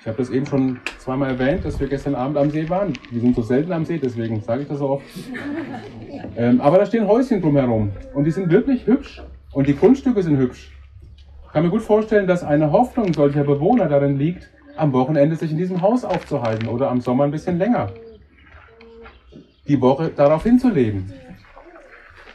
Ich 0.00 0.08
habe 0.08 0.18
das 0.18 0.30
eben 0.30 0.46
schon 0.46 0.80
zweimal 0.98 1.30
erwähnt, 1.30 1.64
dass 1.64 1.78
wir 1.78 1.86
gestern 1.86 2.16
Abend 2.16 2.36
am 2.36 2.50
See 2.50 2.68
waren. 2.68 2.92
Wir 3.12 3.20
sind 3.20 3.36
so 3.36 3.42
selten 3.42 3.70
am 3.70 3.84
See, 3.84 3.98
deswegen 3.98 4.40
sage 4.40 4.62
ich 4.62 4.68
das 4.68 4.78
so 4.78 4.88
oft. 4.90 5.04
Ähm, 6.36 6.60
aber 6.60 6.78
da 6.78 6.86
stehen 6.86 7.06
Häuschen 7.06 7.40
drumherum 7.40 7.92
und 8.12 8.24
die 8.24 8.32
sind 8.32 8.50
wirklich 8.50 8.84
hübsch 8.84 9.22
und 9.52 9.68
die 9.68 9.76
Grundstücke 9.76 10.20
sind 10.24 10.38
hübsch. 10.38 10.72
Kann 11.52 11.64
mir 11.64 11.70
gut 11.70 11.82
vorstellen, 11.82 12.26
dass 12.26 12.42
eine 12.42 12.72
Hoffnung 12.72 13.12
solcher 13.12 13.44
Bewohner 13.44 13.86
darin 13.86 14.18
liegt, 14.18 14.48
am 14.76 14.94
Wochenende 14.94 15.36
sich 15.36 15.50
in 15.50 15.58
diesem 15.58 15.82
Haus 15.82 16.02
aufzuhalten 16.02 16.66
oder 16.66 16.90
am 16.90 17.02
Sommer 17.02 17.24
ein 17.24 17.30
bisschen 17.30 17.58
länger. 17.58 17.90
Die 19.68 19.78
Woche 19.80 20.08
darauf 20.08 20.44
hinzuleben. 20.44 21.12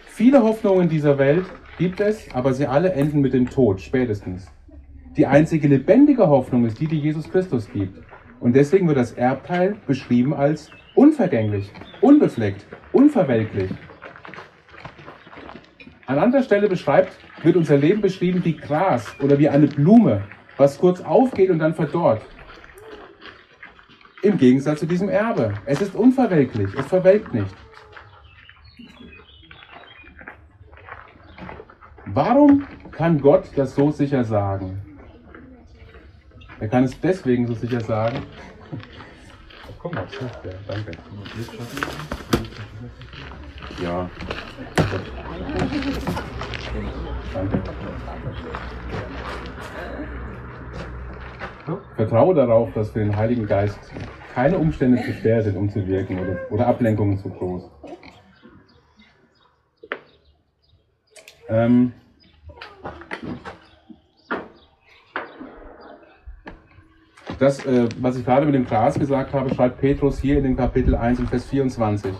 Viele 0.06 0.44
Hoffnungen 0.44 0.88
dieser 0.88 1.18
Welt 1.18 1.46
gibt 1.80 2.00
es, 2.00 2.28
aber 2.34 2.54
sie 2.54 2.68
alle 2.68 2.94
enden 2.94 3.22
mit 3.22 3.34
dem 3.34 3.50
Tod, 3.50 3.82
spätestens. 3.82 4.52
Die 5.16 5.26
einzige 5.26 5.68
lebendige 5.68 6.28
Hoffnung 6.28 6.66
ist 6.66 6.80
die, 6.80 6.88
die 6.88 7.00
Jesus 7.00 7.30
Christus 7.32 7.68
gibt. 7.74 8.00
Und 8.40 8.56
deswegen 8.56 8.88
wird 8.88 8.98
das 8.98 9.14
Erbteil 9.14 9.78
beschrieben 9.88 10.36
als 10.36 10.70
unvergänglich, 10.94 11.72
unbefleckt, 12.02 12.68
unverwelklich. 12.92 13.72
An 16.08 16.20
anderer 16.20 16.42
Stelle 16.42 16.70
beschreibt, 16.70 17.12
wird 17.44 17.58
unser 17.58 17.76
Leben 17.76 18.00
beschrieben 18.00 18.44
wie 18.46 18.56
Gras 18.56 19.14
oder 19.20 19.38
wie 19.40 19.50
eine 19.50 19.68
Blume, 19.68 20.24
was 20.56 20.78
kurz 20.78 21.02
aufgeht 21.02 21.50
und 21.50 21.60
dann 21.60 21.74
verdorrt. 21.74 22.22
Im 24.24 24.38
Gegensatz 24.38 24.80
zu 24.80 24.86
diesem 24.86 25.10
Erbe. 25.10 25.54
Es 25.66 25.82
ist 25.82 25.96
unverwelklich, 25.96 26.74
es 26.76 26.86
verwelkt 26.86 27.34
nicht. 27.34 27.54
Warum 32.06 32.66
kann 32.92 33.20
Gott 33.20 33.50
das 33.58 33.76
so 33.76 33.92
sicher 33.92 34.24
sagen? 34.24 34.82
Er 36.62 36.70
kann 36.70 36.86
es 36.86 37.00
deswegen 37.02 37.48
so 37.48 37.54
sicher 37.54 37.82
sagen. 37.82 38.24
Komm 39.78 39.94
mal, 39.94 40.08
danke. 40.68 40.92
Ja. 43.84 44.10
Danke. 44.76 45.00
Vertraue 51.96 52.36
darauf, 52.36 52.72
dass 52.74 52.92
für 52.92 53.00
den 53.00 53.16
Heiligen 53.16 53.46
Geist 53.46 53.80
keine 54.34 54.58
Umstände 54.58 55.02
zu 55.04 55.14
schwer 55.14 55.42
sind, 55.42 55.58
um 55.58 55.70
zu 55.70 55.86
wirken 55.88 56.20
oder, 56.20 56.38
oder 56.52 56.68
Ablenkungen 56.68 57.18
zu 57.18 57.30
groß. 57.30 57.70
Ähm, 61.50 61.94
das, 67.40 67.66
äh, 67.66 67.88
was 68.00 68.18
ich 68.18 68.26
gerade 68.26 68.46
mit 68.46 68.56
dem 68.56 68.66
Gras 68.66 69.00
gesagt 69.00 69.34
habe, 69.34 69.54
schreibt 69.54 69.80
Petrus 69.80 70.20
hier 70.20 70.38
in 70.38 70.44
dem 70.44 70.56
Kapitel 70.56 70.96
1 70.96 71.20
und 71.20 71.30
Vers 71.30 71.46
24. 71.46 72.14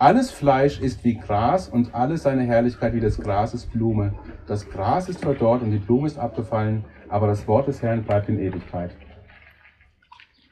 Alles 0.00 0.30
Fleisch 0.30 0.80
ist 0.80 1.04
wie 1.04 1.18
Gras 1.18 1.68
und 1.68 1.94
alle 1.94 2.16
seine 2.16 2.44
Herrlichkeit 2.44 2.94
wie 2.94 3.00
das 3.00 3.20
Gras 3.20 3.52
ist 3.52 3.70
Blume. 3.70 4.14
Das 4.46 4.66
Gras 4.66 5.10
ist 5.10 5.22
verdorrt 5.22 5.60
und 5.60 5.72
die 5.72 5.78
Blume 5.78 6.06
ist 6.06 6.18
abgefallen, 6.18 6.86
aber 7.10 7.26
das 7.26 7.46
Wort 7.46 7.68
des 7.68 7.82
Herrn 7.82 8.02
bleibt 8.02 8.30
in 8.30 8.38
Ewigkeit. 8.38 8.92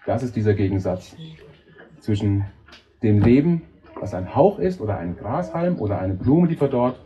Das 0.04 0.22
ist 0.22 0.37
dieser 0.37 0.52
Gegensatz 0.52 1.16
zwischen 2.00 2.44
dem 3.02 3.22
Leben, 3.22 3.62
was 3.98 4.12
ein 4.12 4.34
Hauch 4.34 4.58
ist 4.58 4.82
oder 4.82 4.98
ein 4.98 5.16
Grashalm 5.16 5.78
oder 5.80 5.98
eine 5.98 6.12
Blume, 6.12 6.46
die 6.46 6.56
verdorrt, 6.56 7.00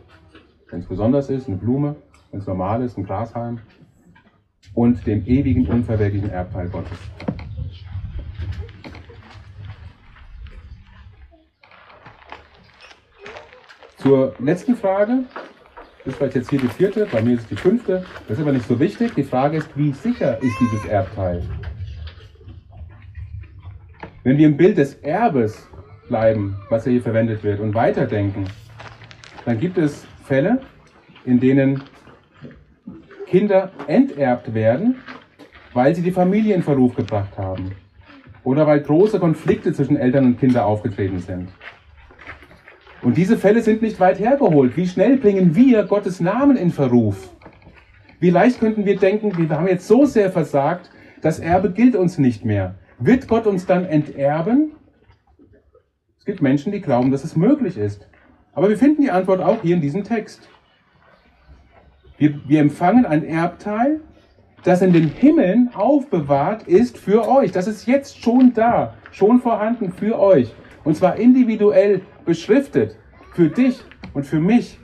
wenn 0.69 0.81
es 0.81 0.85
besonders 0.85 1.29
ist, 1.29 1.47
eine 1.47 1.55
Blume, 1.55 1.95
wenn 2.31 2.41
es 2.41 2.45
normal 2.45 2.83
ist, 2.83 2.97
ein 2.97 3.05
Grashalm, 3.05 3.59
und 4.73 5.07
dem 5.07 5.25
ewigen, 5.25 5.65
unverwelklichen 5.65 6.29
Erbteil 6.29 6.67
Gottes. 6.67 6.97
Zur 14.03 14.35
letzten 14.39 14.75
Frage, 14.75 15.23
das 15.99 16.07
ist 16.07 16.17
vielleicht 16.17 16.35
jetzt 16.35 16.49
hier 16.49 16.59
die 16.59 16.67
vierte, 16.67 17.07
bei 17.09 17.21
mir 17.21 17.35
ist 17.35 17.43
es 17.43 17.47
die 17.47 17.55
fünfte, 17.55 18.03
das 18.27 18.37
ist 18.37 18.43
aber 18.43 18.51
nicht 18.51 18.67
so 18.67 18.77
wichtig. 18.77 19.13
Die 19.15 19.23
Frage 19.23 19.55
ist, 19.55 19.69
wie 19.77 19.93
sicher 19.93 20.43
ist 20.43 20.59
dieses 20.59 20.83
Erbteil? 20.87 21.41
Wenn 24.25 24.37
wir 24.37 24.47
im 24.47 24.57
Bild 24.57 24.77
des 24.77 24.95
Erbes 24.95 25.69
bleiben, 26.09 26.57
was 26.69 26.83
hier 26.83 27.01
verwendet 27.01 27.45
wird, 27.45 27.61
und 27.61 27.73
weiterdenken, 27.73 28.43
dann 29.45 29.57
gibt 29.57 29.77
es 29.77 30.05
Fälle, 30.25 30.59
in 31.23 31.39
denen 31.39 31.81
Kinder 33.27 33.71
enterbt 33.87 34.53
werden, 34.53 34.97
weil 35.71 35.95
sie 35.95 36.01
die 36.01 36.11
Familie 36.11 36.55
in 36.55 36.63
Verruf 36.63 36.93
gebracht 36.93 37.37
haben 37.37 37.71
oder 38.43 38.67
weil 38.67 38.81
große 38.81 39.17
Konflikte 39.17 39.71
zwischen 39.71 39.95
Eltern 39.95 40.25
und 40.25 40.39
Kindern 40.41 40.65
aufgetreten 40.65 41.19
sind. 41.19 41.47
Und 43.03 43.17
diese 43.17 43.37
Fälle 43.37 43.61
sind 43.61 43.81
nicht 43.81 43.99
weit 43.99 44.19
hergeholt. 44.19 44.77
Wie 44.77 44.87
schnell 44.87 45.17
bringen 45.17 45.55
wir 45.55 45.83
Gottes 45.83 46.21
Namen 46.21 46.55
in 46.55 46.71
Verruf? 46.71 47.29
Wie 48.19 48.29
leicht 48.29 48.61
könnten 48.61 48.85
wir 48.85 48.97
denken, 48.97 49.37
wir 49.37 49.49
haben 49.49 49.67
jetzt 49.67 49.87
so 49.87 50.05
sehr 50.05 50.31
versagt, 50.31 50.89
das 51.21 51.39
Erbe 51.39 51.71
gilt 51.71 51.95
uns 51.95 52.17
nicht 52.17 52.45
mehr. 52.45 52.75
Wird 52.99 53.27
Gott 53.27 53.45
uns 53.45 53.65
dann 53.65 53.83
enterben? 53.83 54.71
Es 56.17 56.23
gibt 56.23 56.41
Menschen, 56.41 56.71
die 56.71 56.79
glauben, 56.79 57.11
dass 57.11 57.25
es 57.25 57.35
möglich 57.35 57.77
ist. 57.77 58.07
Aber 58.53 58.69
wir 58.69 58.77
finden 58.77 59.01
die 59.01 59.11
Antwort 59.11 59.41
auch 59.41 59.61
hier 59.61 59.75
in 59.75 59.81
diesem 59.81 60.05
Text. 60.05 60.47
Wir, 62.17 62.39
wir 62.47 62.61
empfangen 62.61 63.05
ein 63.05 63.25
Erbteil, 63.25 63.99
das 64.63 64.81
in 64.81 64.93
den 64.93 65.09
Himmeln 65.09 65.71
aufbewahrt 65.73 66.63
ist 66.63 66.97
für 66.97 67.27
euch. 67.27 67.51
Das 67.51 67.67
ist 67.67 67.85
jetzt 67.85 68.23
schon 68.23 68.53
da, 68.53 68.93
schon 69.11 69.41
vorhanden 69.41 69.91
für 69.91 70.17
euch. 70.17 70.53
Und 70.85 70.95
zwar 70.95 71.17
individuell 71.17 72.01
beschriftet 72.25 72.97
für 73.33 73.49
dich 73.49 73.83
und 74.13 74.25
für 74.25 74.39
mich, 74.39 74.79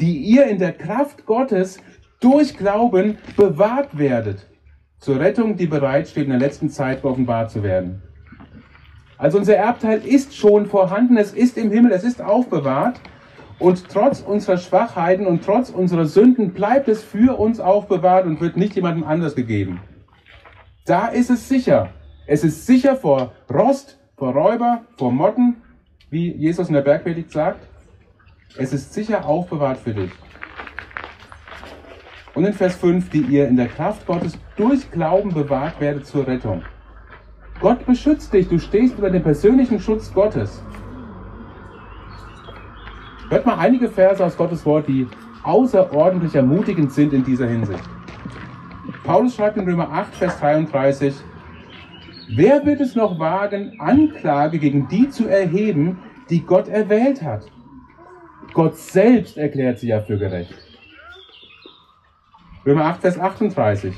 die 0.00 0.18
ihr 0.18 0.46
in 0.46 0.58
der 0.58 0.72
Kraft 0.72 1.26
Gottes 1.26 1.78
durch 2.20 2.56
Glauben 2.56 3.18
bewahrt 3.36 3.96
werdet, 3.96 4.46
zur 4.98 5.20
Rettung, 5.20 5.56
die 5.56 5.66
bereitsteht, 5.66 6.24
in 6.24 6.30
der 6.30 6.38
letzten 6.38 6.70
Zeit 6.70 7.04
offenbart 7.04 7.50
zu 7.50 7.62
werden. 7.62 8.02
Also 9.16 9.38
unser 9.38 9.56
Erbteil 9.56 10.06
ist 10.06 10.34
schon 10.36 10.66
vorhanden, 10.66 11.16
es 11.16 11.32
ist 11.32 11.58
im 11.58 11.70
Himmel, 11.70 11.92
es 11.92 12.04
ist 12.04 12.22
aufbewahrt. 12.22 13.00
Und 13.58 13.88
trotz 13.88 14.20
unserer 14.20 14.56
Schwachheiten 14.56 15.26
und 15.26 15.44
trotz 15.44 15.70
unserer 15.70 16.06
Sünden 16.06 16.52
bleibt 16.52 16.86
es 16.86 17.02
für 17.02 17.36
uns 17.38 17.58
aufbewahrt 17.58 18.24
und 18.24 18.40
wird 18.40 18.56
nicht 18.56 18.76
jemandem 18.76 19.02
anders 19.02 19.34
gegeben. 19.34 19.80
Da 20.86 21.08
ist 21.08 21.28
es 21.30 21.48
sicher. 21.48 21.90
Es 22.28 22.44
ist 22.44 22.66
sicher 22.66 22.94
vor 22.94 23.32
Rost, 23.52 23.98
vor 24.16 24.32
Räuber, 24.32 24.82
vor 24.96 25.10
Motten, 25.10 25.56
wie 26.10 26.32
Jesus 26.32 26.68
in 26.68 26.74
der 26.74 26.82
Bergpredigt 26.82 27.30
sagt. 27.30 27.66
Es 28.56 28.72
ist 28.72 28.94
sicher 28.94 29.26
aufbewahrt 29.26 29.78
für 29.78 29.92
dich. 29.92 30.10
Und 32.34 32.44
in 32.44 32.52
Vers 32.52 32.76
5, 32.76 33.10
die 33.10 33.22
ihr 33.22 33.48
in 33.48 33.56
der 33.56 33.68
Kraft 33.68 34.06
Gottes 34.06 34.38
durch 34.56 34.90
Glauben 34.90 35.34
bewahrt 35.34 35.80
werdet 35.80 36.06
zur 36.06 36.26
Rettung. 36.26 36.62
Gott 37.60 37.84
beschützt 37.84 38.32
dich, 38.32 38.48
du 38.48 38.58
stehst 38.58 38.94
unter 38.96 39.10
dem 39.10 39.22
persönlichen 39.22 39.80
Schutz 39.80 40.12
Gottes. 40.12 40.62
Hört 43.28 43.44
mal 43.44 43.58
einige 43.58 43.88
Verse 43.88 44.24
aus 44.24 44.36
Gottes 44.36 44.64
Wort, 44.64 44.88
die 44.88 45.06
außerordentlich 45.42 46.34
ermutigend 46.34 46.92
sind 46.92 47.12
in 47.12 47.24
dieser 47.24 47.48
Hinsicht. 47.48 47.82
Paulus 49.04 49.34
schreibt 49.34 49.56
in 49.56 49.64
Römer 49.64 49.90
8, 49.90 50.14
Vers 50.14 50.38
33, 50.38 51.14
Wer 52.30 52.66
wird 52.66 52.80
es 52.80 52.94
noch 52.94 53.18
wagen, 53.18 53.80
Anklage 53.80 54.58
gegen 54.58 54.86
die 54.88 55.08
zu 55.08 55.26
erheben, 55.26 55.98
die 56.28 56.42
Gott 56.42 56.68
erwählt 56.68 57.22
hat? 57.22 57.46
Gott 58.52 58.76
selbst 58.76 59.38
erklärt 59.38 59.78
sie 59.78 59.88
ja 59.88 60.00
für 60.00 60.18
gerecht. 60.18 60.54
Römer 62.66 62.84
8, 62.84 63.00
Vers 63.00 63.18
38. 63.18 63.94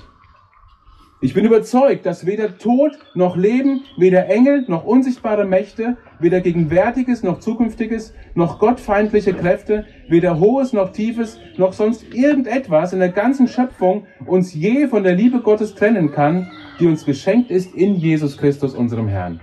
Ich 1.22 1.35
bin 1.35 1.44
überzeugt, 1.44 2.06
dass 2.06 2.24
weder 2.24 2.56
Tod 2.56 2.98
noch 3.12 3.37
Leben, 3.37 3.85
weder 3.98 4.26
Engel 4.28 4.64
noch 4.68 4.85
unsichtbare 4.85 5.44
Mächte, 5.44 5.98
weder 6.18 6.40
Gegenwärtiges 6.40 7.22
noch 7.22 7.40
Zukünftiges, 7.40 8.14
noch 8.35 8.59
gottfeindliche 8.59 9.35
Kräfte, 9.35 9.85
weder 10.09 10.40
Hohes 10.40 10.72
noch 10.72 10.92
Tiefes, 10.92 11.38
noch 11.59 11.74
sonst 11.74 12.14
irgendetwas 12.14 12.94
in 12.94 13.00
der 13.00 13.11
ganzen 13.11 13.48
Schöpfung 13.48 14.06
uns 14.24 14.54
je 14.54 14.88
von 14.88 15.04
der 15.04 15.14
Liebe 15.14 15.40
Gottes 15.40 15.74
trennen 15.74 16.11
kann, 16.11 16.50
die 16.78 16.87
uns 16.87 17.04
geschenkt 17.04 17.50
ist 17.50 17.74
in 17.74 17.96
Jesus 17.96 18.38
Christus, 18.38 18.74
unserem 18.74 19.09
Herrn. 19.09 19.40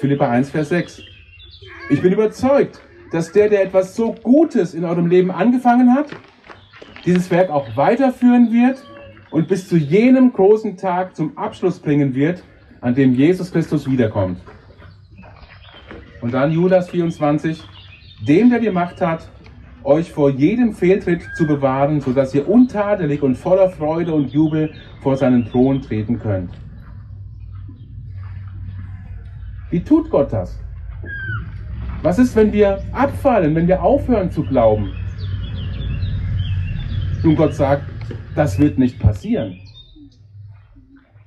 Philippa 0.00 0.28
1, 0.28 0.50
Vers 0.50 0.68
6. 0.68 1.02
Ich 1.88 2.02
bin 2.02 2.12
überzeugt, 2.12 2.82
dass 3.10 3.32
der, 3.32 3.48
der 3.48 3.64
etwas 3.64 3.96
so 3.96 4.12
Gutes 4.12 4.74
in 4.74 4.84
eurem 4.84 5.06
Leben 5.06 5.30
angefangen 5.30 5.94
hat, 5.94 6.08
dieses 7.04 7.30
Werk 7.30 7.50
auch 7.50 7.76
weiterführen 7.76 8.52
wird 8.52 8.82
und 9.30 9.48
bis 9.48 9.68
zu 9.68 9.76
jenem 9.76 10.32
großen 10.32 10.76
Tag 10.76 11.16
zum 11.16 11.36
Abschluss 11.36 11.78
bringen 11.78 12.14
wird, 12.14 12.42
an 12.80 12.94
dem 12.94 13.14
Jesus 13.14 13.52
Christus 13.52 13.90
wiederkommt. 13.90 14.40
Und 16.20 16.34
dann 16.34 16.50
Judas 16.52 16.90
24, 16.90 17.62
dem, 18.26 18.50
der 18.50 18.60
die 18.60 18.70
Macht 18.70 19.00
hat, 19.00 19.28
euch 19.84 20.10
vor 20.10 20.30
jedem 20.30 20.74
Fehltritt 20.74 21.22
zu 21.36 21.46
bewahren, 21.46 22.00
sodass 22.00 22.34
ihr 22.34 22.48
untadelig 22.48 23.22
und 23.22 23.36
voller 23.36 23.70
Freude 23.70 24.12
und 24.12 24.32
Jubel 24.32 24.72
vor 25.00 25.16
seinen 25.16 25.46
Thron 25.46 25.80
treten 25.80 26.18
könnt. 26.18 26.50
Wie 29.70 29.80
tut 29.80 30.10
Gott 30.10 30.32
das? 30.32 30.58
Was 32.02 32.18
ist, 32.18 32.34
wenn 32.36 32.52
wir 32.52 32.82
abfallen, 32.92 33.54
wenn 33.54 33.68
wir 33.68 33.82
aufhören 33.82 34.30
zu 34.30 34.42
glauben? 34.42 34.92
Nun, 37.22 37.34
Gott 37.34 37.54
sagt, 37.54 37.82
das 38.36 38.60
wird 38.60 38.78
nicht 38.78 39.00
passieren. 39.00 39.58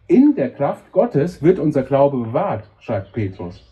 In 0.08 0.36
der 0.36 0.50
Kraft 0.50 0.90
Gottes 0.94 1.44
wird 1.44 1.60
unser 1.60 1.84
Glaube 1.84 2.18
bewahrt, 2.18 2.70
schreibt 2.80 3.12
Petrus, 3.12 3.70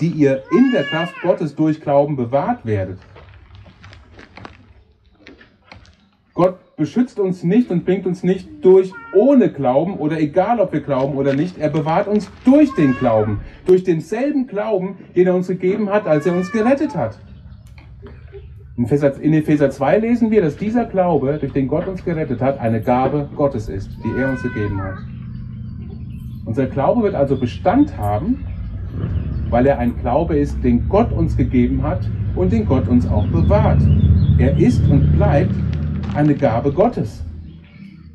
die 0.00 0.08
ihr 0.08 0.44
in 0.52 0.70
der 0.72 0.84
Kraft 0.84 1.20
Gottes 1.22 1.56
durch 1.56 1.80
Glauben 1.80 2.14
bewahrt 2.14 2.64
werdet. 2.64 3.00
Gott 6.34 6.58
beschützt 6.76 7.18
uns 7.18 7.42
nicht 7.42 7.70
und 7.70 7.84
bringt 7.84 8.06
uns 8.06 8.22
nicht 8.22 8.48
durch 8.64 8.92
ohne 9.12 9.50
Glauben 9.50 9.96
oder 9.96 10.20
egal 10.20 10.60
ob 10.60 10.72
wir 10.72 10.80
glauben 10.80 11.16
oder 11.16 11.34
nicht. 11.34 11.58
Er 11.58 11.70
bewahrt 11.70 12.06
uns 12.06 12.30
durch 12.44 12.72
den 12.74 12.96
Glauben, 12.96 13.40
durch 13.64 13.82
denselben 13.82 14.46
Glauben, 14.46 14.98
den 15.16 15.26
er 15.26 15.34
uns 15.34 15.48
gegeben 15.48 15.90
hat, 15.90 16.06
als 16.06 16.26
er 16.26 16.34
uns 16.34 16.52
gerettet 16.52 16.94
hat. 16.94 17.18
In 18.76 18.84
Epheser 18.84 19.70
2 19.70 19.98
lesen 19.98 20.30
wir, 20.30 20.42
dass 20.42 20.56
dieser 20.56 20.84
Glaube, 20.84 21.38
durch 21.40 21.52
den 21.52 21.66
Gott 21.66 21.88
uns 21.88 22.04
gerettet 22.04 22.42
hat, 22.42 22.58
eine 22.58 22.82
Gabe 22.82 23.26
Gottes 23.34 23.70
ist, 23.70 23.90
die 24.04 24.20
er 24.20 24.28
uns 24.28 24.42
gegeben 24.42 24.82
hat. 24.82 24.98
Unser 26.44 26.66
Glaube 26.66 27.02
wird 27.02 27.14
also 27.14 27.38
Bestand 27.38 27.96
haben, 27.96 28.44
weil 29.48 29.66
er 29.66 29.78
ein 29.78 29.98
Glaube 29.98 30.36
ist, 30.36 30.62
den 30.62 30.88
Gott 30.90 31.10
uns 31.10 31.36
gegeben 31.36 31.82
hat 31.82 32.08
und 32.34 32.52
den 32.52 32.66
Gott 32.66 32.86
uns 32.86 33.06
auch 33.08 33.26
bewahrt. 33.28 33.80
Er 34.38 34.58
ist 34.58 34.86
und 34.90 35.16
bleibt 35.16 35.54
eine 36.14 36.34
Gabe 36.34 36.70
Gottes. 36.70 37.24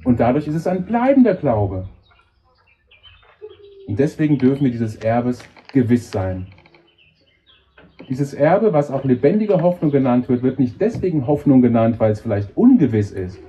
Und 0.04 0.20
dadurch 0.20 0.48
ist 0.48 0.56
es 0.56 0.68
ein 0.68 0.86
bleibender 0.86 1.34
Glaube. 1.34 1.90
Und 3.88 3.98
deswegen 3.98 4.38
dürfen 4.38 4.66
wir 4.66 4.72
dieses 4.72 4.96
Erbes 4.98 5.44
gewiss 5.74 6.12
sein. 6.12 6.46
Dieses 8.10 8.34
Erbe, 8.34 8.74
was 8.74 8.92
auch 8.92 9.04
lebendige 9.04 9.62
Hoffnung 9.62 9.92
genannt 9.92 10.28
wird, 10.30 10.44
wird 10.44 10.60
nicht 10.60 10.80
deswegen 10.82 11.28
Hoffnung 11.28 11.62
genannt, 11.62 12.00
weil 12.00 12.12
es 12.12 12.22
vielleicht 12.22 12.56
ungewiss 12.56 13.12
ist. 13.12 13.40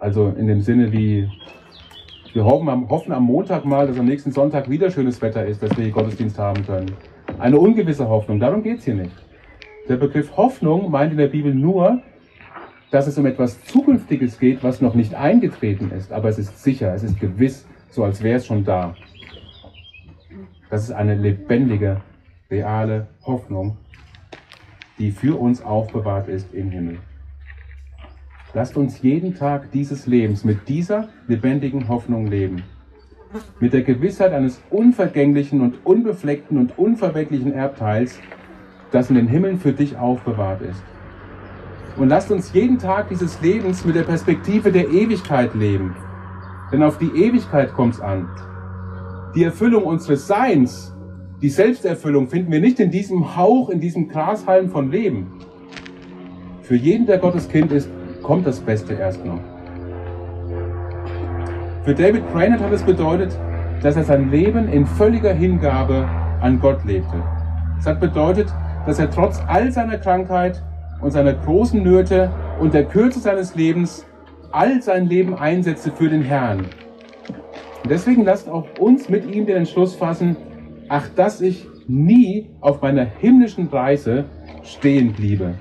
Also 0.00 0.34
in 0.36 0.46
dem 0.48 0.60
Sinne 0.60 0.92
wie, 0.92 1.28
wir 2.32 2.44
hoffen 2.44 2.68
am, 3.12 3.24
Montag 3.24 3.64
mal, 3.64 3.86
dass 3.86 3.98
am 3.98 4.06
nächsten 4.06 4.32
Sonntag 4.32 4.68
wieder 4.68 4.90
schönes 4.90 5.20
Wetter 5.22 5.46
ist, 5.46 5.62
dass 5.62 5.76
wir 5.76 5.84
hier 5.84 5.92
Gottesdienst 5.92 6.38
haben 6.38 6.64
können. 6.66 6.92
Eine 7.38 7.58
ungewisse 7.58 8.08
Hoffnung, 8.08 8.40
darum 8.40 8.62
geht 8.62 8.78
es 8.78 8.84
hier 8.84 8.94
nicht. 8.94 9.12
Der 9.88 9.96
Begriff 9.96 10.36
Hoffnung 10.36 10.90
meint 10.90 11.12
in 11.12 11.18
der 11.18 11.28
Bibel 11.28 11.54
nur, 11.54 12.02
dass 12.90 13.06
es 13.06 13.16
um 13.16 13.26
etwas 13.26 13.62
Zukünftiges 13.64 14.38
geht, 14.38 14.62
was 14.62 14.80
noch 14.80 14.94
nicht 14.94 15.14
eingetreten 15.14 15.90
ist, 15.90 16.12
aber 16.12 16.28
es 16.28 16.38
ist 16.38 16.62
sicher, 16.62 16.94
es 16.94 17.02
ist 17.02 17.18
gewiss, 17.18 17.66
so 17.90 18.04
als 18.04 18.22
wäre 18.22 18.36
es 18.36 18.46
schon 18.46 18.64
da. 18.64 18.94
Das 20.70 20.84
ist 20.84 20.92
eine 20.92 21.14
lebendige, 21.14 22.00
reale 22.52 23.08
Hoffnung, 23.24 23.78
die 24.98 25.10
für 25.10 25.40
uns 25.40 25.62
aufbewahrt 25.62 26.28
ist 26.28 26.52
im 26.52 26.70
Himmel. 26.70 26.98
Lasst 28.52 28.76
uns 28.76 29.00
jeden 29.00 29.34
Tag 29.34 29.72
dieses 29.72 30.06
Lebens 30.06 30.44
mit 30.44 30.68
dieser 30.68 31.08
lebendigen 31.26 31.88
Hoffnung 31.88 32.26
leben. 32.26 32.62
Mit 33.58 33.72
der 33.72 33.82
Gewissheit 33.82 34.34
eines 34.34 34.60
unvergänglichen 34.68 35.62
und 35.62 35.86
unbefleckten 35.86 36.58
und 36.58 36.78
unverwecklichen 36.78 37.54
Erbteils, 37.54 38.20
das 38.90 39.08
in 39.08 39.16
den 39.16 39.26
Himmeln 39.26 39.58
für 39.58 39.72
dich 39.72 39.96
aufbewahrt 39.96 40.60
ist. 40.60 40.82
Und 41.96 42.10
lasst 42.10 42.30
uns 42.30 42.52
jeden 42.52 42.78
Tag 42.78 43.08
dieses 43.08 43.40
Lebens 43.40 43.86
mit 43.86 43.96
der 43.96 44.02
Perspektive 44.02 44.70
der 44.70 44.90
Ewigkeit 44.90 45.54
leben. 45.54 45.96
Denn 46.70 46.82
auf 46.82 46.98
die 46.98 47.10
Ewigkeit 47.10 47.72
kommt 47.72 47.94
es 47.94 48.00
an. 48.00 48.28
Die 49.34 49.44
Erfüllung 49.44 49.84
unseres 49.84 50.26
Seins, 50.26 50.94
die 51.42 51.48
Selbsterfüllung 51.48 52.28
finden 52.28 52.52
wir 52.52 52.60
nicht 52.60 52.78
in 52.78 52.92
diesem 52.92 53.36
Hauch, 53.36 53.68
in 53.68 53.80
diesem 53.80 54.08
Grashalm 54.08 54.70
von 54.70 54.92
Leben. 54.92 55.26
Für 56.62 56.76
jeden, 56.76 57.04
der 57.04 57.18
Gottes 57.18 57.48
Kind 57.48 57.72
ist, 57.72 57.90
kommt 58.22 58.46
das 58.46 58.60
Beste 58.60 58.94
erst 58.94 59.24
noch. 59.24 59.40
Für 61.82 61.94
David 61.94 62.32
Brainerd 62.32 62.60
hat 62.60 62.72
es 62.72 62.84
bedeutet, 62.84 63.36
dass 63.82 63.96
er 63.96 64.04
sein 64.04 64.30
Leben 64.30 64.68
in 64.68 64.86
völliger 64.86 65.34
Hingabe 65.34 66.08
an 66.40 66.60
Gott 66.60 66.84
lebte. 66.84 67.20
Es 67.76 67.86
hat 67.86 67.98
bedeutet, 67.98 68.46
dass 68.86 69.00
er 69.00 69.10
trotz 69.10 69.40
all 69.48 69.72
seiner 69.72 69.98
Krankheit 69.98 70.62
und 71.00 71.10
seiner 71.10 71.32
großen 71.32 71.82
Nöte 71.82 72.30
und 72.60 72.72
der 72.72 72.84
Kürze 72.84 73.18
seines 73.18 73.56
Lebens 73.56 74.06
all 74.52 74.80
sein 74.80 75.08
Leben 75.08 75.34
einsetzte 75.34 75.90
für 75.90 76.08
den 76.08 76.22
Herrn. 76.22 76.66
Und 77.82 77.90
deswegen 77.90 78.24
lasst 78.24 78.48
auch 78.48 78.66
uns 78.78 79.08
mit 79.08 79.28
ihm 79.28 79.44
den 79.44 79.56
Entschluss 79.56 79.96
fassen, 79.96 80.36
ach, 80.92 81.08
dass 81.16 81.40
ich 81.40 81.66
nie 81.88 82.50
auf 82.60 82.82
meiner 82.82 83.06
himmlischen 83.06 83.68
Reise 83.68 84.26
stehen 84.62 85.14
bliebe. 85.14 85.54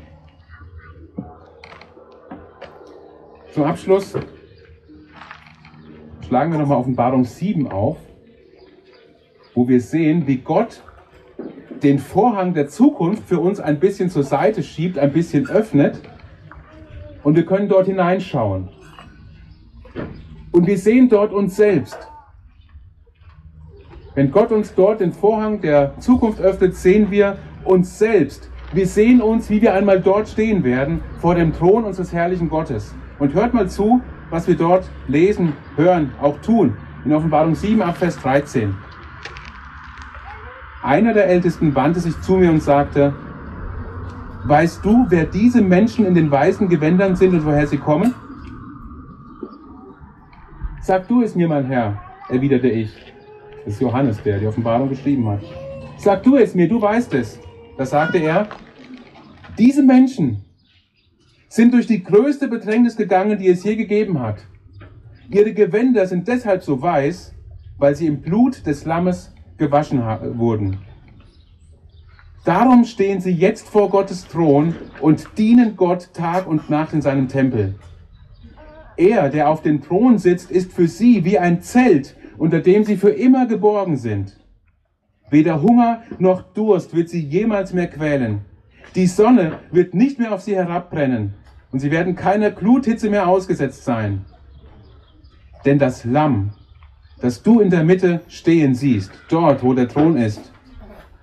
Zum 3.54 3.63
Abschluss 3.63 4.13
schlagen 6.28 6.52
wir 6.52 6.60
nochmal 6.60 6.80
Offenbarung 6.80 7.24
7 7.24 7.72
auf, 7.72 7.98
wo 9.56 9.70
wir 9.70 9.80
sehen, 9.80 10.28
wie 10.28 10.36
Gott 10.36 10.84
den 11.82 12.00
Vorhang 12.00 12.54
der 12.54 12.67
Zukunft 12.67 13.24
für 13.24 13.39
uns 13.39 13.62
ein 13.62 13.80
bisschen 13.80 14.10
zur 14.10 14.24
Seite 14.24 14.62
schiebt, 14.62 15.00
ein 15.00 15.13
bisschen 15.13 15.48
öffnet 15.48 16.02
und 17.24 17.38
wir 17.38 17.46
können 17.46 17.70
dort 17.70 17.86
hineinschauen. 17.86 18.67
Und 20.52 20.67
wir 20.67 20.78
sehen 20.78 21.08
dort 21.08 21.32
uns 21.32 21.56
selbst. 21.56 22.11
Wenn 24.13 24.30
Gott 24.30 24.52
uns 24.52 24.76
dort 24.76 25.00
den 25.00 25.13
Vorhang 25.13 25.62
der 25.62 25.97
Zukunft 26.00 26.41
öffnet, 26.41 26.76
sehen 26.76 27.12
wir 27.12 27.38
uns 27.63 27.97
selbst. 27.97 28.50
Wir 28.74 28.86
sehen 28.86 29.21
uns, 29.21 29.50
wie 29.50 29.62
wir 29.62 29.74
einmal 29.74 30.02
dort 30.02 30.28
stehen 30.28 30.63
werden, 30.65 31.02
vor 31.19 31.36
dem 31.36 31.54
Thron 31.54 31.86
unseres 31.86 32.12
herrlichen 32.12 32.50
Gottes. 32.50 32.93
Und 33.19 33.34
hört 33.34 33.54
mal 33.54 33.69
zu, 33.69 34.02
was 34.30 34.47
wir 34.47 34.56
dort 34.56 34.89
lesen, 35.08 35.54
hören, 35.78 36.12
auch 36.21 36.38
tun. 36.41 36.76
In 37.06 37.13
Offenbarung 37.13 37.56
7 37.56 37.82
ab 37.82 37.97
Vers 37.97 38.17
13. 38.19 38.76
Einer 40.84 41.13
der 41.13 41.28
Ältesten 41.28 41.74
wandte 41.74 42.02
sich 42.02 42.19
zu 42.21 42.34
mir 42.34 42.50
und 42.50 42.62
sagte, 42.62 43.13
Weißt 44.43 44.84
du, 44.84 45.06
wer 45.10 45.26
diese 45.26 45.62
Menschen 45.62 46.06
in 46.06 46.15
den 46.15 46.32
weißen 46.32 46.67
Gewändern 46.67 47.15
sind 47.15 47.34
und 47.34 47.45
woher 47.45 47.67
sie 47.67 47.78
kommen? 47.78 48.13
Sag 50.82 51.08
du 51.08 51.21
es 51.21 51.36
mir, 51.36 51.47
mein 51.47 51.65
Herr, 51.65 52.02
erwiderte 52.28 52.67
ich. 52.67 53.13
Das 53.65 53.76
ist 53.76 53.82
Johannes, 53.82 54.21
der 54.24 54.39
die 54.39 54.47
Offenbarung 54.47 54.89
geschrieben 54.89 55.28
hat. 55.30 55.41
Sag 55.97 56.24
du 56.24 56.36
es 56.36 56.56
mir, 56.56 56.67
du 56.67 56.82
weißt 56.82 57.13
es. 57.13 57.39
Da 57.78 57.86
sagte 57.86 58.17
er, 58.17 58.47
diese 59.58 59.84
Menschen 59.84 60.43
sind 61.47 61.74
durch 61.74 61.86
die 61.86 62.04
größte 62.04 62.47
Bedrängnis 62.47 62.95
gegangen, 62.95 63.38
die 63.38 63.50
es 63.50 63.63
je 63.63 63.76
gegeben 63.76 64.19
hat. 64.19 64.38
Ihre 65.30 65.54
Gewänder 65.54 66.08
sind 66.08 66.28
deshalb 66.28 66.63
so 66.63 66.82
weiß, 66.82 67.34
weil 67.78 67.95
sie 67.95 68.08
im 68.08 68.21
Blut 68.21 68.65
des 68.65 68.86
Lammes 68.86 69.34
gewaschen 69.58 70.02
wurden. 70.38 70.80
Darum 72.43 72.86
stehen 72.86 73.21
sie 73.21 73.32
jetzt 73.32 73.69
vor 73.69 73.89
Gottes 73.89 74.28
Thron 74.28 74.76
und 75.00 75.28
dienen 75.38 75.76
Gott 75.76 76.10
Tag 76.13 76.47
und 76.47 76.69
Nacht 76.69 76.93
in 76.93 77.02
seinem 77.02 77.28
Tempel. 77.28 77.76
Er, 78.97 79.30
der 79.30 79.50
auf 79.50 79.62
dem 79.62 79.82
Thron 79.82 80.17
sitzt, 80.17 80.50
ist 80.50 80.74
für 80.74 80.88
sie 80.88 81.24
wie 81.24 81.38
ein 81.38 81.62
Zelt, 81.62 82.15
unter 82.41 82.60
dem 82.60 82.84
sie 82.84 82.97
für 82.97 83.12
immer 83.12 83.45
geborgen 83.45 83.97
sind. 83.97 84.36
Weder 85.30 85.62
Hunger 85.62 86.01
noch 86.17 86.41
Durst 86.41 86.95
wird 86.95 87.08
sie 87.08 87.23
jemals 87.23 87.71
mehr 87.71 87.86
quälen. 87.86 88.41
Die 88.95 89.06
Sonne 89.06 89.60
wird 89.69 89.93
nicht 89.93 90.17
mehr 90.17 90.34
auf 90.34 90.41
sie 90.41 90.56
herabbrennen 90.56 91.36
und 91.71 91.82
sie 91.82 91.91
werden 91.91 92.15
keiner 92.15 92.49
Gluthitze 92.49 93.12
mehr 93.12 93.27
ausgesetzt 93.27 93.86
sein. 93.86 94.25
Denn 95.65 95.77
das 95.77 96.04
Lamm, 96.04 96.54
das 97.21 97.43
du 97.43 97.60
in 97.60 97.69
der 97.69 97.84
Mitte 97.84 98.21
stehen 98.27 98.73
siehst, 98.73 99.12
dort, 99.30 99.62
wo 99.62 99.75
der 99.75 99.88
Thron 99.88 100.17
ist, 100.17 100.51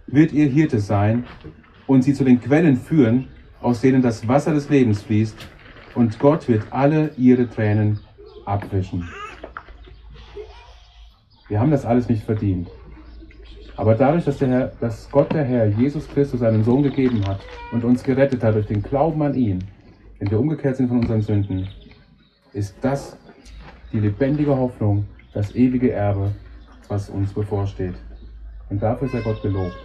wird 0.07 0.33
ihr 0.33 0.46
Hirte 0.46 0.78
sein 0.78 1.24
und 1.88 2.02
sie 2.02 2.14
zu 2.14 2.22
den 2.22 2.40
Quellen 2.40 2.76
führen, 2.76 3.26
aus 3.61 3.81
denen 3.81 4.02
das 4.02 4.28
Wasser 4.28 4.54
des 4.54 4.68
Lebens 4.68 5.02
fließt, 5.02 5.48
und 5.96 6.20
Gott 6.20 6.46
wird 6.46 6.62
alle 6.70 7.11
ihre 7.16 7.50
Tränen 7.50 7.98
abwischen. 8.44 9.09
Wir 11.49 11.61
haben 11.61 11.71
das 11.71 11.87
alles 11.87 12.09
nicht 12.09 12.23
verdient. 12.25 12.69
Aber 13.77 13.95
dadurch, 13.95 14.25
dass, 14.25 14.39
der 14.39 14.49
Herr, 14.49 14.73
dass 14.81 15.09
Gott 15.11 15.33
der 15.33 15.45
Herr 15.45 15.67
Jesus 15.67 16.09
Christus 16.09 16.41
seinen 16.41 16.65
Sohn 16.65 16.83
gegeben 16.83 17.27
hat 17.27 17.41
und 17.73 17.85
uns 17.85 18.03
gerettet 18.03 18.43
hat 18.43 18.55
durch 18.55 18.67
den 18.67 18.83
Glauben 18.83 19.23
an 19.23 19.35
ihn, 19.35 19.65
wenn 20.19 20.31
wir 20.31 20.41
umgekehrt 20.41 20.77
sind 20.77 20.89
von 20.89 20.99
unseren 20.99 21.23
Sünden, 21.23 21.69
ist 22.53 22.77
das 22.83 23.17
die 23.93 24.01
lebendige 24.01 24.57
Hoffnung, 24.57 25.07
das 25.33 25.55
ewige 25.55 25.93
Erbe, 25.93 26.33
was 26.89 27.09
uns 27.09 27.33
bevorsteht. 27.33 27.95
Und 28.69 28.83
dafür 28.83 29.09
sei 29.09 29.21
Gott 29.21 29.41
gelobt. 29.43 29.77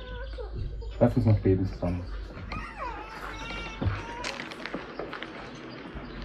Lass 1.00 1.16
uns 1.16 1.26
noch 1.26 1.40
beten 1.40 1.66
zusammen. 1.66 2.02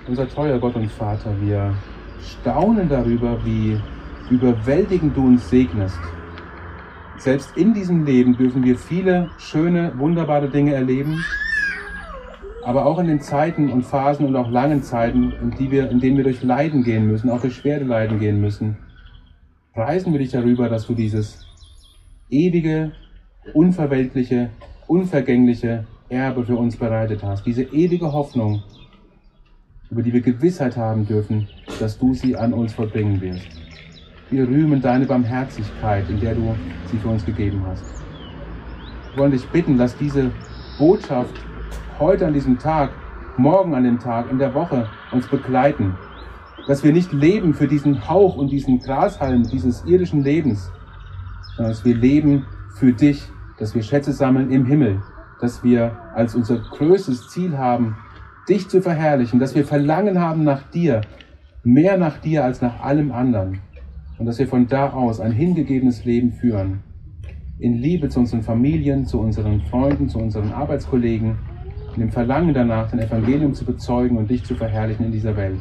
Unser 0.07 0.29
treuer 0.29 0.59
Gott 0.59 0.75
und 0.75 0.91
Vater, 0.91 1.35
wir 1.41 1.75
staunen 2.23 2.89
darüber, 2.89 3.45
wie 3.45 3.79
überwältigend 4.31 5.17
du 5.17 5.27
uns 5.27 5.49
segnest. 5.49 5.99
Selbst 7.19 7.57
in 7.57 7.75
diesem 7.75 8.05
Leben 8.05 8.37
dürfen 8.37 8.63
wir 8.63 8.79
viele 8.79 9.31
schöne, 9.39 9.93
wunderbare 9.99 10.49
Dinge 10.49 10.75
erleben, 10.75 11.25
aber 12.65 12.87
auch 12.87 12.99
in 12.99 13.09
den 13.09 13.21
Zeiten 13.21 13.71
und 13.71 13.83
Phasen 13.83 14.27
und 14.27 14.37
auch 14.37 14.51
langen 14.51 14.83
Zeiten, 14.83 15.33
in, 15.43 15.51
die 15.53 15.71
wir, 15.71 15.91
in 15.91 16.01
denen 16.01 16.17
wir 16.17 16.25
durch 16.25 16.43
Leiden 16.43 16.85
gehen 16.85 17.07
müssen, 17.07 17.31
auch 17.31 17.41
durch 17.41 17.57
schwere 17.57 17.85
Leiden 17.85 18.21
gehen 18.21 18.41
müssen, 18.41 18.77
preisen 19.73 20.13
wir 20.13 20.21
dich 20.21 20.31
darüber, 20.31 20.69
dass 20.69 20.87
du 20.87 20.95
dieses 20.95 21.47
ewige, 22.31 22.93
unverweltliche, 23.55 24.51
unvergängliche 24.87 25.87
Erbe 26.09 26.45
für 26.45 26.57
uns 26.57 26.77
bereitet 26.77 27.23
hast. 27.23 27.45
Diese 27.47 27.63
ewige 27.63 28.13
Hoffnung, 28.13 28.63
über 29.91 30.03
die 30.03 30.13
wir 30.13 30.21
Gewissheit 30.21 30.77
haben 30.77 31.07
dürfen, 31.07 31.49
dass 31.81 31.99
du 31.99 32.15
sie 32.15 32.37
an 32.37 32.53
uns 32.53 32.75
vollbringen 32.75 33.21
wirst. 33.21 33.68
Wir 34.31 34.47
rühmen 34.47 34.83
deine 34.83 35.07
Barmherzigkeit, 35.07 36.11
in 36.11 36.21
der 36.21 36.35
du 36.35 36.55
sie 36.85 36.99
für 36.99 37.09
uns 37.09 37.25
gegeben 37.25 37.63
hast. 37.67 37.83
Wir 39.11 39.23
wollen 39.23 39.33
dich 39.33 39.49
bitten, 39.49 39.79
lass 39.79 39.97
diese 39.97 40.31
Botschaft 40.79 41.35
heute 41.99 42.27
an 42.27 42.35
diesem 42.35 42.59
Tag, 42.59 42.91
morgen 43.39 43.75
an 43.75 43.85
dem 43.85 43.99
Tag, 43.99 44.31
in 44.31 44.39
der 44.39 44.53
Woche 44.53 44.87
uns 45.13 45.27
begleiten. 45.29 45.97
Dass 46.67 46.85
wir 46.85 46.93
nicht 46.93 47.11
leben 47.15 47.55
für 47.55 47.67
diesen 47.67 48.07
Hauch 48.07 48.37
und 48.37 48.53
diesen 48.53 48.81
Grashalm 48.81 49.45
dieses 49.45 49.87
irdischen 49.87 50.23
Lebens, 50.23 50.71
sondern 51.57 51.73
dass 51.73 51.87
wir 51.87 51.97
leben 51.97 52.45
für 52.75 52.93
dich, 52.93 53.23
dass 53.59 53.75
wir 53.75 53.83
Schätze 53.83 54.13
sammeln 54.13 54.51
im 54.51 54.67
Himmel, 54.67 55.01
dass 55.41 55.65
wir 55.65 55.97
als 56.15 56.35
unser 56.35 56.59
größtes 56.59 57.31
Ziel 57.31 57.57
haben, 57.57 57.97
dich 58.47 58.69
zu 58.69 58.83
verherrlichen, 58.83 59.41
dass 59.41 59.55
wir 59.55 59.65
Verlangen 59.65 60.21
haben 60.21 60.45
nach 60.45 60.65
dir, 60.71 61.01
mehr 61.65 61.97
nach 61.97 62.19
dir 62.19 62.45
als 62.45 62.61
nach 62.61 62.81
allem 62.81 63.11
anderen 63.11 63.61
und 64.19 64.27
dass 64.27 64.39
wir 64.39 64.49
von 64.49 64.67
da 64.67 64.91
aus 64.91 65.21
ein 65.21 65.33
hingegebenes 65.33 66.05
Leben 66.05 66.33
führen, 66.33 66.81
in 67.59 67.75
Liebe 67.75 68.09
zu 68.09 68.21
unseren 68.21 68.43
Familien, 68.43 69.07
zu 69.07 69.21
unseren 69.21 69.61
Freunden, 69.63 70.09
zu 70.09 70.19
unseren 70.19 70.53
Arbeitskollegen, 70.53 71.37
in 71.95 72.01
dem 72.01 72.11
Verlangen 72.11 72.55
danach, 72.55 72.91
dein 72.91 73.01
Evangelium 73.01 73.55
zu 73.55 73.65
bezeugen 73.65 74.17
und 74.17 74.31
dich 74.31 74.45
zu 74.45 74.55
verherrlichen 74.55 75.07
in 75.07 75.13
dieser 75.13 75.37
Welt. 75.37 75.61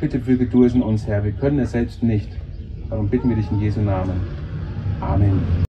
Bitte 0.00 0.20
füge 0.20 0.46
du 0.46 0.64
es 0.64 0.74
in 0.74 0.82
uns, 0.82 1.06
Herr, 1.06 1.24
wir 1.24 1.32
können 1.32 1.58
es 1.60 1.72
selbst 1.72 2.02
nicht. 2.02 2.28
Darum 2.90 3.08
bitten 3.08 3.28
wir 3.28 3.36
dich 3.36 3.50
in 3.50 3.60
Jesu 3.60 3.80
Namen. 3.80 4.20
Amen. 5.00 5.40